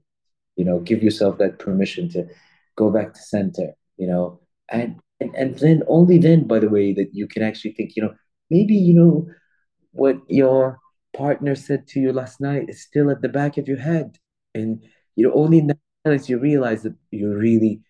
you 0.56 0.65
know, 0.65 0.80
give 0.80 1.04
yourself 1.04 1.38
that 1.38 1.60
permission 1.60 2.10
to 2.10 2.28
go 2.76 2.89
back 2.89 3.13
to 3.13 3.22
center, 3.22 3.74
you 3.98 4.08
know, 4.08 4.39
and, 4.69 5.00
and, 5.19 5.36
and 5.36 5.58
then 5.58 5.84
only 5.88 6.17
then, 6.17 6.48
by 6.48 6.60
the 6.60 6.69
way, 6.69 6.93
that 6.93 7.10
you 7.13 7.28
can 7.28 7.43
actually 7.43 7.74
think, 7.74 7.95
you 7.95 8.04
know, 8.04 8.13
maybe, 8.50 8.76
you 8.76 8.93
know, 8.93 9.28
what 9.91 10.17
your 10.28 10.80
partner 11.13 11.56
said 11.56 11.88
to 11.88 12.00
you 12.00 12.13
last 12.13 12.39
night 12.39 12.69
is 12.69 12.84
still 12.84 13.10
at 13.10 13.22
the 13.22 13.30
back 13.30 13.58
of 13.58 13.67
your 13.67 13.80
head. 13.80 14.17
And, 14.54 14.84
you 15.15 15.28
know, 15.28 15.34
only 15.34 15.62
now 15.62 15.74
as 16.12 16.30
you 16.30 16.38
realize 16.39 16.84
that 16.84 16.95
you're 17.12 17.38
really 17.38 17.82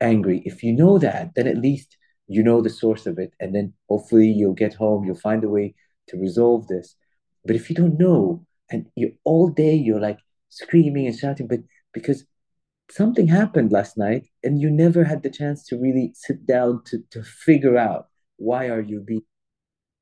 angry, 0.00 0.42
if 0.44 0.62
you 0.62 0.72
know 0.72 0.98
that, 0.98 1.34
then 1.34 1.46
at 1.46 1.58
least 1.58 1.96
you 2.26 2.42
know 2.42 2.60
the 2.60 2.70
source 2.70 3.06
of 3.06 3.18
it. 3.18 3.32
And 3.40 3.54
then 3.54 3.72
hopefully 3.88 4.28
you'll 4.28 4.54
get 4.54 4.74
home, 4.74 5.04
you'll 5.04 5.16
find 5.16 5.44
a 5.44 5.48
way 5.48 5.74
to 6.08 6.16
resolve 6.16 6.66
this. 6.68 6.96
But 7.44 7.56
if 7.56 7.68
you 7.68 7.76
don't 7.76 7.98
know, 7.98 8.46
and 8.70 8.86
you 8.96 9.12
all 9.24 9.48
day 9.48 9.74
you're 9.74 10.00
like 10.00 10.18
screaming 10.48 11.06
and 11.06 11.18
shouting, 11.18 11.46
but 11.46 11.60
because 11.92 12.24
something 12.90 13.28
happened 13.28 13.72
last 13.72 13.96
night 13.96 14.26
and 14.42 14.60
you 14.60 14.70
never 14.70 15.04
had 15.04 15.22
the 15.22 15.30
chance 15.30 15.64
to 15.66 15.78
really 15.78 16.12
sit 16.14 16.46
down 16.46 16.82
to, 16.86 16.98
to 17.10 17.22
figure 17.22 17.76
out 17.76 18.08
why 18.36 18.68
are 18.68 18.80
you 18.80 19.00
being 19.00 19.22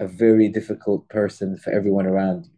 a 0.00 0.06
very 0.06 0.48
difficult 0.48 1.08
person 1.08 1.56
for 1.56 1.72
everyone 1.72 2.06
around 2.06 2.46
you. 2.46 2.52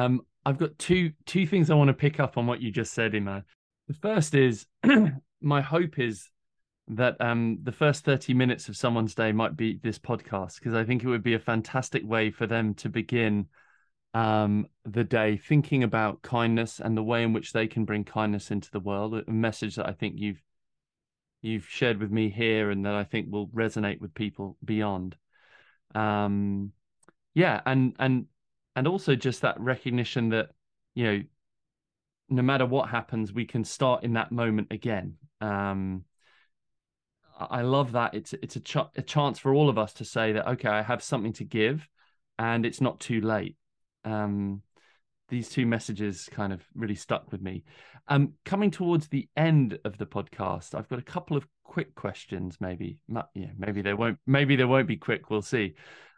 Um, 0.00 0.22
I've 0.44 0.58
got 0.58 0.78
two 0.78 1.12
two 1.26 1.46
things 1.46 1.70
I 1.70 1.74
want 1.74 1.88
to 1.88 1.94
pick 1.94 2.18
up 2.18 2.36
on 2.36 2.46
what 2.46 2.60
you 2.60 2.70
just 2.70 2.94
said, 2.94 3.12
Imad. 3.12 3.44
The 3.88 3.94
first 3.94 4.34
is 4.34 4.66
my 5.40 5.60
hope 5.60 5.98
is 5.98 6.30
that 6.88 7.20
um, 7.20 7.58
the 7.62 7.72
first 7.72 8.04
30 8.04 8.34
minutes 8.34 8.68
of 8.68 8.76
someone's 8.76 9.14
day 9.14 9.32
might 9.32 9.56
be 9.56 9.78
this 9.82 9.98
podcast 9.98 10.56
because 10.58 10.74
I 10.74 10.84
think 10.84 11.02
it 11.02 11.08
would 11.08 11.22
be 11.22 11.34
a 11.34 11.38
fantastic 11.38 12.02
way 12.04 12.30
for 12.30 12.46
them 12.46 12.74
to 12.74 12.88
begin 12.88 13.46
um, 14.14 14.66
the 14.84 15.04
day 15.04 15.36
thinking 15.36 15.84
about 15.84 16.22
kindness 16.22 16.80
and 16.80 16.96
the 16.96 17.02
way 17.02 17.22
in 17.22 17.32
which 17.32 17.52
they 17.52 17.66
can 17.66 17.84
bring 17.84 18.04
kindness 18.04 18.50
into 18.50 18.70
the 18.70 18.80
world. 18.80 19.14
A 19.14 19.30
message 19.30 19.76
that 19.76 19.88
I 19.88 19.92
think 19.92 20.14
you've 20.18 20.42
you've 21.40 21.66
shared 21.68 21.98
with 21.98 22.10
me 22.10 22.30
here 22.30 22.70
and 22.70 22.86
that 22.86 22.94
I 22.94 23.04
think 23.04 23.26
will 23.30 23.48
resonate 23.48 24.00
with 24.00 24.14
people 24.14 24.56
beyond. 24.64 25.16
Um, 25.94 26.72
yeah, 27.34 27.60
and 27.66 27.94
and 27.98 28.26
and 28.76 28.86
also 28.86 29.14
just 29.14 29.42
that 29.42 29.60
recognition 29.60 30.30
that 30.30 30.50
you 30.94 31.04
know 31.04 31.22
no 32.32 32.42
matter 32.42 32.64
what 32.64 32.88
happens, 32.88 33.32
we 33.32 33.44
can 33.44 33.62
start 33.62 34.04
in 34.04 34.14
that 34.14 34.32
moment 34.32 34.68
again. 34.70 35.16
Um, 35.40 36.04
I 37.38 37.62
love 37.62 37.92
that. 37.92 38.14
It's 38.14 38.32
it's 38.34 38.56
a, 38.56 38.60
ch- 38.60 38.96
a 38.96 39.02
chance 39.02 39.38
for 39.38 39.54
all 39.54 39.68
of 39.68 39.78
us 39.78 39.92
to 39.94 40.04
say 40.04 40.32
that 40.32 40.48
okay, 40.48 40.68
I 40.68 40.82
have 40.82 41.02
something 41.02 41.32
to 41.34 41.44
give, 41.44 41.86
and 42.38 42.64
it's 42.64 42.80
not 42.80 43.00
too 43.00 43.20
late. 43.20 43.56
Um, 44.04 44.62
these 45.28 45.48
two 45.48 45.66
messages 45.66 46.28
kind 46.30 46.52
of 46.52 46.62
really 46.74 46.94
stuck 46.94 47.30
with 47.32 47.42
me. 47.42 47.64
Um, 48.08 48.34
coming 48.44 48.70
towards 48.70 49.08
the 49.08 49.28
end 49.36 49.78
of 49.84 49.98
the 49.98 50.06
podcast, 50.06 50.74
I've 50.74 50.88
got 50.88 50.98
a 50.98 51.02
couple 51.02 51.36
of 51.36 51.46
quick 51.64 51.94
questions. 51.94 52.56
Maybe, 52.60 52.98
yeah, 53.34 53.50
maybe 53.58 53.82
they 53.82 53.94
won't. 53.94 54.18
Maybe 54.26 54.56
they 54.56 54.64
won't 54.64 54.88
be 54.88 54.96
quick. 54.96 55.28
We'll 55.30 55.42
see. 55.42 55.74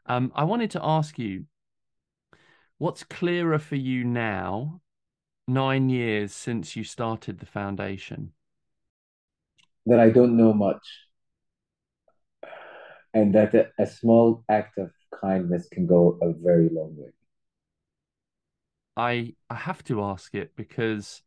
Um, 0.07 0.31
I 0.35 0.45
wanted 0.45 0.71
to 0.73 0.85
ask 0.85 1.19
you, 1.19 1.47
what's 2.79 3.03
clearer 3.03 3.59
for 3.59 3.77
you 3.77 4.05
now 4.05 4.81
nine 5.49 5.89
years 5.89 6.33
since 6.33 6.77
you 6.77 6.85
started 6.85 7.39
the 7.39 7.47
foundation? 7.47 8.33
That 9.87 10.01
I 10.01 10.11
don't 10.11 10.37
know 10.37 10.53
much. 10.53 10.83
And 13.15 13.35
that 13.35 13.55
a, 13.55 13.71
a 13.79 13.87
small 13.87 14.45
act 14.49 14.77
of 14.79 14.91
kindness 15.21 15.69
can 15.69 15.87
go 15.87 16.19
a 16.21 16.33
very 16.33 16.69
long 16.69 16.97
way. 16.97 17.13
I 18.97 19.35
I 19.51 19.55
have 19.55 19.85
to 19.85 20.03
ask 20.03 20.35
it 20.35 20.57
because 20.57 21.23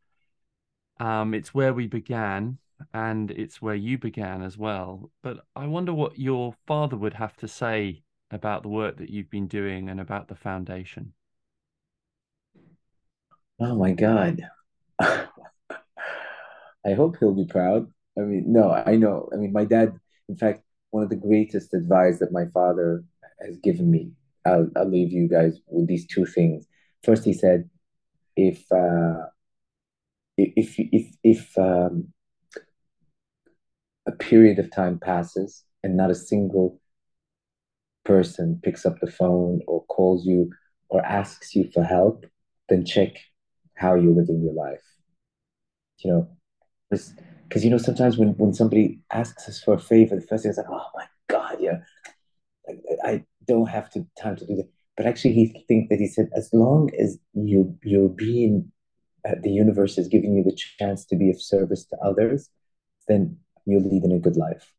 um, 1.00 1.34
it's 1.34 1.54
where 1.54 1.74
we 1.74 1.88
began 1.88 2.58
and 2.94 3.32
it's 3.32 3.62
where 3.62 3.76
you 3.76 3.98
began 3.98 4.42
as 4.44 4.58
well. 4.58 5.12
But 5.22 5.46
I 5.56 5.68
wonder 5.68 5.94
what 5.94 6.20
your 6.20 6.54
father 6.66 6.98
would 6.98 7.16
have 7.16 7.36
to 7.38 7.48
say 7.48 8.04
about 8.32 8.64
the 8.64 8.70
work 8.70 8.98
that 8.98 9.10
you've 9.10 9.30
been 9.30 9.48
doing 9.48 9.90
and 9.90 10.00
about 10.00 10.28
the 10.28 10.36
foundation. 10.36 11.14
Oh 13.60 13.76
my 13.76 13.92
God. 13.92 14.42
I 15.00 15.28
hope 16.96 17.18
he'll 17.20 17.34
be 17.34 17.48
proud. 17.48 17.92
I 18.18 18.22
mean, 18.22 18.46
no, 18.48 18.72
I 18.72 18.96
know. 18.96 19.30
I 19.34 19.38
mean, 19.38 19.52
my 19.52 19.66
dad, 19.66 20.00
in 20.30 20.38
fact, 20.38 20.62
one 20.92 21.04
of 21.04 21.10
the 21.10 21.16
greatest 21.16 21.74
advice 21.74 22.20
that 22.20 22.32
my 22.32 22.46
father 22.54 23.04
has 23.42 23.58
given 23.58 23.92
me, 23.92 24.12
I'll, 24.46 24.70
I'll 24.76 24.90
leave 24.90 25.12
you 25.12 25.28
guys 25.28 25.60
with 25.68 25.88
these 25.88 26.08
two 26.08 26.26
things. 26.26 26.68
First, 27.04 27.26
he 27.26 27.34
said, 27.34 27.70
if, 28.36 28.64
uh, 28.72 29.26
if, 30.38 30.76
if, 30.78 31.16
if 31.24 31.58
um, 31.58 32.14
a 34.08 34.12
period 34.12 34.60
of 34.60 34.72
time 34.72 35.00
passes 35.00 35.64
and 35.84 35.98
not 35.98 36.12
a 36.12 36.16
single 36.16 36.80
person 38.06 38.60
picks 38.64 38.86
up 38.86 39.00
the 39.02 39.12
phone 39.12 39.62
or 39.68 39.84
calls 39.86 40.26
you 40.26 40.52
or 40.90 41.06
asks 41.06 41.56
you 41.56 41.70
for 41.74 41.84
help, 41.84 42.26
then 42.70 42.86
check 42.86 43.18
how 43.78 43.96
you're 43.96 44.14
living 44.14 44.42
your 44.44 44.54
life. 44.54 44.84
You 46.00 46.12
know, 46.12 46.30
because 46.90 47.64
you 47.64 47.70
know 47.70 47.78
sometimes 47.78 48.18
when 48.18 48.30
when 48.38 48.54
somebody 48.54 49.00
asks 49.12 49.48
us 49.48 49.62
for 49.62 49.74
a 49.76 49.80
favor, 49.80 50.16
the 50.16 50.28
first 50.28 50.44
thing 50.44 50.52
is 50.52 50.58
like, 50.58 50.68
oh 50.70 50.86
my 50.96 51.06
god, 51.28 51.58
yeah, 51.60 51.80
I, 52.68 53.10
I 53.10 53.26
don't 53.48 53.70
have 53.70 53.90
to 53.92 54.06
time 54.22 54.36
to 54.38 54.46
do 54.46 54.56
that. 54.56 54.70
But 54.96 55.06
actually, 55.06 55.34
he 55.34 55.66
thinks 55.68 55.90
that 55.90 56.00
he 56.00 56.08
said, 56.08 56.30
as 56.36 56.50
long 56.54 56.92
as 57.00 57.20
you 57.34 57.78
you're 57.84 58.10
being, 58.10 58.72
uh, 59.28 59.36
the 59.42 59.52
universe 59.52 59.98
is 59.98 60.08
giving 60.08 60.36
you 60.36 60.44
the 60.44 60.58
chance 60.80 61.06
to 61.06 61.16
be 61.16 61.30
of 61.30 61.42
service 61.42 61.86
to 61.86 61.98
others, 61.98 62.50
then 63.08 63.38
you're 63.66 63.82
leading 63.82 64.12
a 64.12 64.20
good 64.20 64.38
life. 64.38 64.74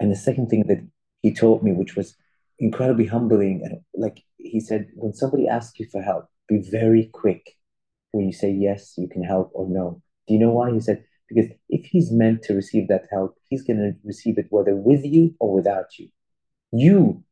And 0.00 0.10
the 0.10 0.16
second 0.16 0.48
thing 0.48 0.64
that 0.68 0.84
he 1.22 1.32
taught 1.32 1.62
me, 1.62 1.72
which 1.72 1.94
was 1.94 2.16
incredibly 2.58 3.06
humbling, 3.06 3.62
and 3.64 3.80
like 3.94 4.22
he 4.38 4.60
said, 4.60 4.88
when 4.94 5.12
somebody 5.12 5.46
asks 5.46 5.78
you 5.78 5.86
for 5.90 6.02
help, 6.02 6.26
be 6.48 6.58
very 6.70 7.10
quick 7.12 7.56
when 8.12 8.26
you 8.26 8.32
say 8.32 8.50
yes, 8.50 8.94
you 8.96 9.08
can 9.08 9.22
help 9.22 9.50
or 9.54 9.68
no. 9.68 10.02
Do 10.26 10.34
you 10.34 10.40
know 10.40 10.50
why? 10.50 10.72
He 10.72 10.80
said, 10.80 11.04
because 11.28 11.50
if 11.68 11.86
he's 11.86 12.10
meant 12.10 12.42
to 12.42 12.54
receive 12.54 12.88
that 12.88 13.04
help, 13.10 13.36
he's 13.48 13.62
going 13.62 13.78
to 13.78 13.92
receive 14.04 14.36
it 14.38 14.46
whether 14.50 14.74
with 14.74 15.04
you 15.04 15.34
or 15.38 15.54
without 15.54 15.98
you. 15.98 16.08
You, 16.72 17.24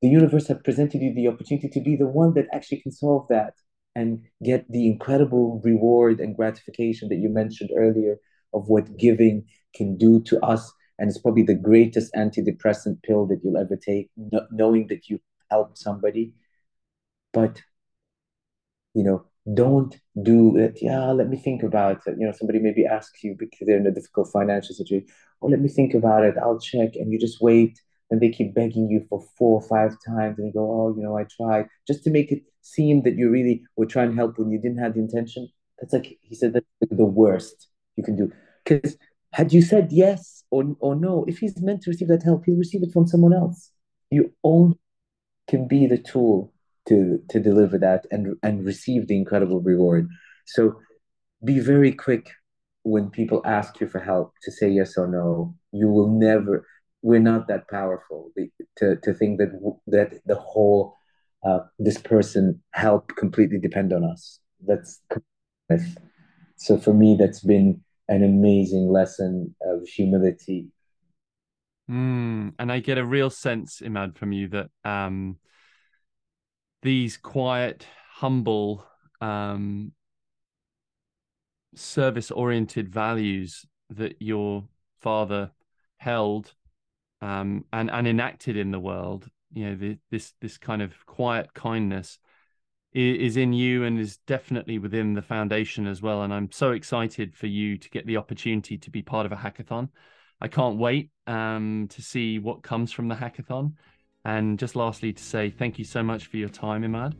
the 0.00 0.08
universe, 0.08 0.48
have 0.48 0.64
presented 0.64 1.02
you 1.02 1.14
the 1.14 1.28
opportunity 1.28 1.68
to 1.68 1.80
be 1.80 1.96
the 1.96 2.06
one 2.06 2.34
that 2.34 2.46
actually 2.52 2.80
can 2.80 2.92
solve 2.92 3.26
that 3.28 3.54
and 3.94 4.24
get 4.42 4.70
the 4.70 4.86
incredible 4.86 5.60
reward 5.64 6.20
and 6.20 6.36
gratification 6.36 7.08
that 7.08 7.16
you 7.16 7.28
mentioned 7.28 7.70
earlier 7.76 8.16
of 8.52 8.68
what 8.68 8.96
giving 8.96 9.44
can 9.74 9.96
do 9.96 10.20
to 10.22 10.40
us. 10.40 10.72
And 10.98 11.08
it's 11.08 11.18
probably 11.18 11.42
the 11.42 11.54
greatest 11.54 12.12
antidepressant 12.14 13.02
pill 13.02 13.26
that 13.26 13.40
you'll 13.42 13.58
ever 13.58 13.76
take, 13.76 14.10
knowing 14.50 14.86
that 14.88 15.08
you 15.08 15.20
helped 15.50 15.78
somebody. 15.78 16.32
But, 17.32 17.62
you 18.94 19.02
know, 19.02 19.26
don't 19.52 19.94
do 20.22 20.56
it. 20.56 20.78
Yeah, 20.80 21.10
let 21.12 21.28
me 21.28 21.36
think 21.36 21.62
about 21.62 22.00
it. 22.06 22.16
You 22.18 22.26
know, 22.26 22.32
somebody 22.32 22.60
maybe 22.60 22.86
asks 22.86 23.22
you 23.22 23.36
because 23.38 23.66
they're 23.66 23.76
in 23.76 23.86
a 23.86 23.90
difficult 23.90 24.30
financial 24.32 24.74
situation. 24.74 25.06
Oh, 25.42 25.48
let 25.48 25.60
me 25.60 25.68
think 25.68 25.92
about 25.92 26.24
it. 26.24 26.36
I'll 26.40 26.58
check. 26.58 26.96
And 26.96 27.12
you 27.12 27.18
just 27.18 27.42
wait. 27.42 27.78
And 28.10 28.20
they 28.20 28.30
keep 28.30 28.54
begging 28.54 28.88
you 28.88 29.04
for 29.08 29.22
four 29.36 29.60
or 29.60 29.68
five 29.68 29.96
times. 30.06 30.38
And 30.38 30.46
you 30.46 30.52
go, 30.52 30.60
oh, 30.60 30.94
you 30.96 31.02
know, 31.02 31.18
I 31.18 31.24
tried. 31.24 31.66
Just 31.86 32.04
to 32.04 32.10
make 32.10 32.32
it 32.32 32.42
seem 32.62 33.02
that 33.02 33.16
you 33.16 33.28
really 33.28 33.62
were 33.76 33.86
trying 33.86 34.10
to 34.10 34.16
help 34.16 34.38
when 34.38 34.50
you 34.50 34.58
didn't 34.58 34.78
have 34.78 34.94
the 34.94 35.00
intention. 35.00 35.48
That's 35.78 35.92
like, 35.92 36.18
he 36.22 36.34
said, 36.34 36.54
that's 36.54 36.66
the 36.80 37.04
worst 37.04 37.68
you 37.96 38.04
can 38.04 38.16
do. 38.16 38.32
Because 38.64 38.96
had 39.32 39.52
you 39.52 39.60
said 39.60 39.88
yes 39.90 40.44
or, 40.50 40.74
or 40.80 40.94
no, 40.94 41.24
if 41.28 41.38
he's 41.38 41.60
meant 41.60 41.82
to 41.82 41.90
receive 41.90 42.08
that 42.08 42.22
help, 42.22 42.44
he'll 42.46 42.56
receive 42.56 42.82
it 42.82 42.92
from 42.92 43.06
someone 43.06 43.34
else. 43.34 43.70
You 44.10 44.32
only 44.42 44.78
can 45.48 45.68
be 45.68 45.86
the 45.86 45.98
tool 45.98 46.53
to 46.88 47.20
to 47.30 47.40
deliver 47.40 47.78
that 47.78 48.06
and 48.10 48.36
and 48.42 48.64
receive 48.64 49.06
the 49.06 49.16
incredible 49.16 49.60
reward. 49.60 50.08
So 50.46 50.80
be 51.44 51.60
very 51.60 51.92
quick 51.92 52.30
when 52.82 53.10
people 53.10 53.42
ask 53.44 53.80
you 53.80 53.88
for 53.88 53.98
help 53.98 54.34
to 54.42 54.52
say 54.52 54.68
yes 54.68 54.96
or 54.96 55.06
no. 55.06 55.54
You 55.72 55.88
will 55.88 56.08
never. 56.08 56.66
We're 57.02 57.20
not 57.20 57.48
that 57.48 57.68
powerful 57.68 58.30
to 58.78 58.96
to 58.96 59.14
think 59.14 59.38
that 59.38 59.52
that 59.86 60.20
the 60.26 60.36
whole 60.36 60.96
uh, 61.44 61.60
this 61.78 61.98
person 61.98 62.62
help 62.72 63.08
completely 63.16 63.58
depend 63.58 63.92
on 63.92 64.04
us. 64.04 64.40
That's 64.66 65.00
so 66.56 66.78
for 66.78 66.94
me 66.94 67.16
that's 67.18 67.40
been 67.40 67.82
an 68.08 68.22
amazing 68.22 68.88
lesson 68.88 69.54
of 69.62 69.86
humility. 69.86 70.68
Mm, 71.90 72.54
and 72.58 72.72
I 72.72 72.80
get 72.80 72.98
a 72.98 73.04
real 73.04 73.30
sense, 73.30 73.80
Imad, 73.80 74.16
from 74.16 74.32
you 74.32 74.48
that 74.48 74.70
um, 74.84 75.38
these 76.84 77.16
quiet, 77.16 77.86
humble, 78.12 78.86
um, 79.20 79.90
service 81.74 82.30
oriented 82.30 82.88
values 82.88 83.66
that 83.90 84.14
your 84.20 84.64
father 85.00 85.50
held 85.96 86.54
um, 87.20 87.64
and, 87.72 87.90
and 87.90 88.06
enacted 88.06 88.56
in 88.56 88.70
the 88.70 88.78
world, 88.78 89.28
you 89.52 89.64
know, 89.64 89.74
the, 89.74 89.98
this, 90.10 90.34
this 90.40 90.58
kind 90.58 90.82
of 90.82 90.92
quiet 91.06 91.52
kindness 91.54 92.18
is 92.92 93.36
in 93.36 93.52
you 93.52 93.82
and 93.82 93.98
is 93.98 94.18
definitely 94.18 94.78
within 94.78 95.14
the 95.14 95.22
foundation 95.22 95.86
as 95.86 96.00
well. 96.00 96.22
And 96.22 96.32
I'm 96.32 96.52
so 96.52 96.70
excited 96.72 97.34
for 97.34 97.48
you 97.48 97.76
to 97.76 97.90
get 97.90 98.06
the 98.06 98.18
opportunity 98.18 98.78
to 98.78 98.90
be 98.90 99.02
part 99.02 99.26
of 99.26 99.32
a 99.32 99.36
hackathon. 99.36 99.88
I 100.40 100.46
can't 100.46 100.78
wait 100.78 101.10
um, 101.26 101.88
to 101.90 102.02
see 102.02 102.38
what 102.38 102.62
comes 102.62 102.92
from 102.92 103.08
the 103.08 103.16
hackathon. 103.16 103.72
And 104.24 104.58
just 104.58 104.74
lastly, 104.74 105.12
to 105.12 105.22
say 105.22 105.50
thank 105.50 105.78
you 105.78 105.84
so 105.84 106.02
much 106.02 106.26
for 106.26 106.38
your 106.38 106.48
time, 106.48 106.82
Imad. 106.82 107.14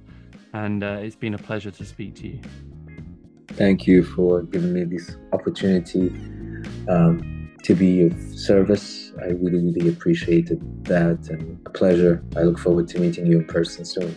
And 0.52 0.82
uh, 0.82 0.98
it's 1.00 1.16
been 1.16 1.34
a 1.34 1.38
pleasure 1.38 1.70
to 1.70 1.84
speak 1.84 2.14
to 2.16 2.28
you. 2.28 2.40
Thank 3.48 3.86
you 3.86 4.02
for 4.02 4.42
giving 4.42 4.72
me 4.72 4.84
this 4.84 5.16
opportunity 5.32 6.08
um, 6.88 7.52
to 7.62 7.74
be 7.74 8.02
of 8.02 8.14
service. 8.38 9.12
I 9.20 9.26
really, 9.26 9.58
really 9.58 9.88
appreciated 9.88 10.84
that 10.84 11.28
and 11.28 11.60
a 11.66 11.70
pleasure. 11.70 12.24
I 12.36 12.42
look 12.42 12.58
forward 12.58 12.88
to 12.88 13.00
meeting 13.00 13.26
you 13.26 13.38
in 13.38 13.44
person 13.46 13.84
soon. 13.84 14.14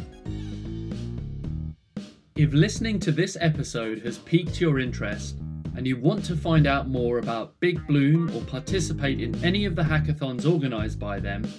If 2.35 2.53
listening 2.53 2.99
to 3.01 3.11
this 3.11 3.35
episode 3.41 3.99
has 4.05 4.19
piqued 4.19 4.61
your 4.61 4.79
interest 4.79 5.37
and 5.75 5.85
you 5.87 5.97
want 5.97 6.23
to 6.25 6.35
find 6.35 6.67
out 6.67 6.87
more 6.87 7.17
about 7.19 7.59
Big 7.59 7.85
Bloom 7.87 8.35
or 8.35 8.41
participate 8.41 9.21
in 9.21 9.43
any 9.43 9.65
of 9.65 9.75
the 9.75 9.81
hackathons 9.81 10.45
organised 10.45 10.99
by 10.99 11.19
them, 11.19 11.51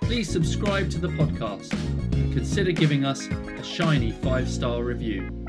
please 0.00 0.28
subscribe 0.28 0.90
to 0.90 0.98
the 0.98 1.08
podcast 1.08 1.72
and 2.12 2.32
consider 2.32 2.72
giving 2.72 3.04
us 3.04 3.26
a 3.26 3.62
shiny 3.62 4.12
five 4.12 4.48
star 4.48 4.82
review. 4.82 5.45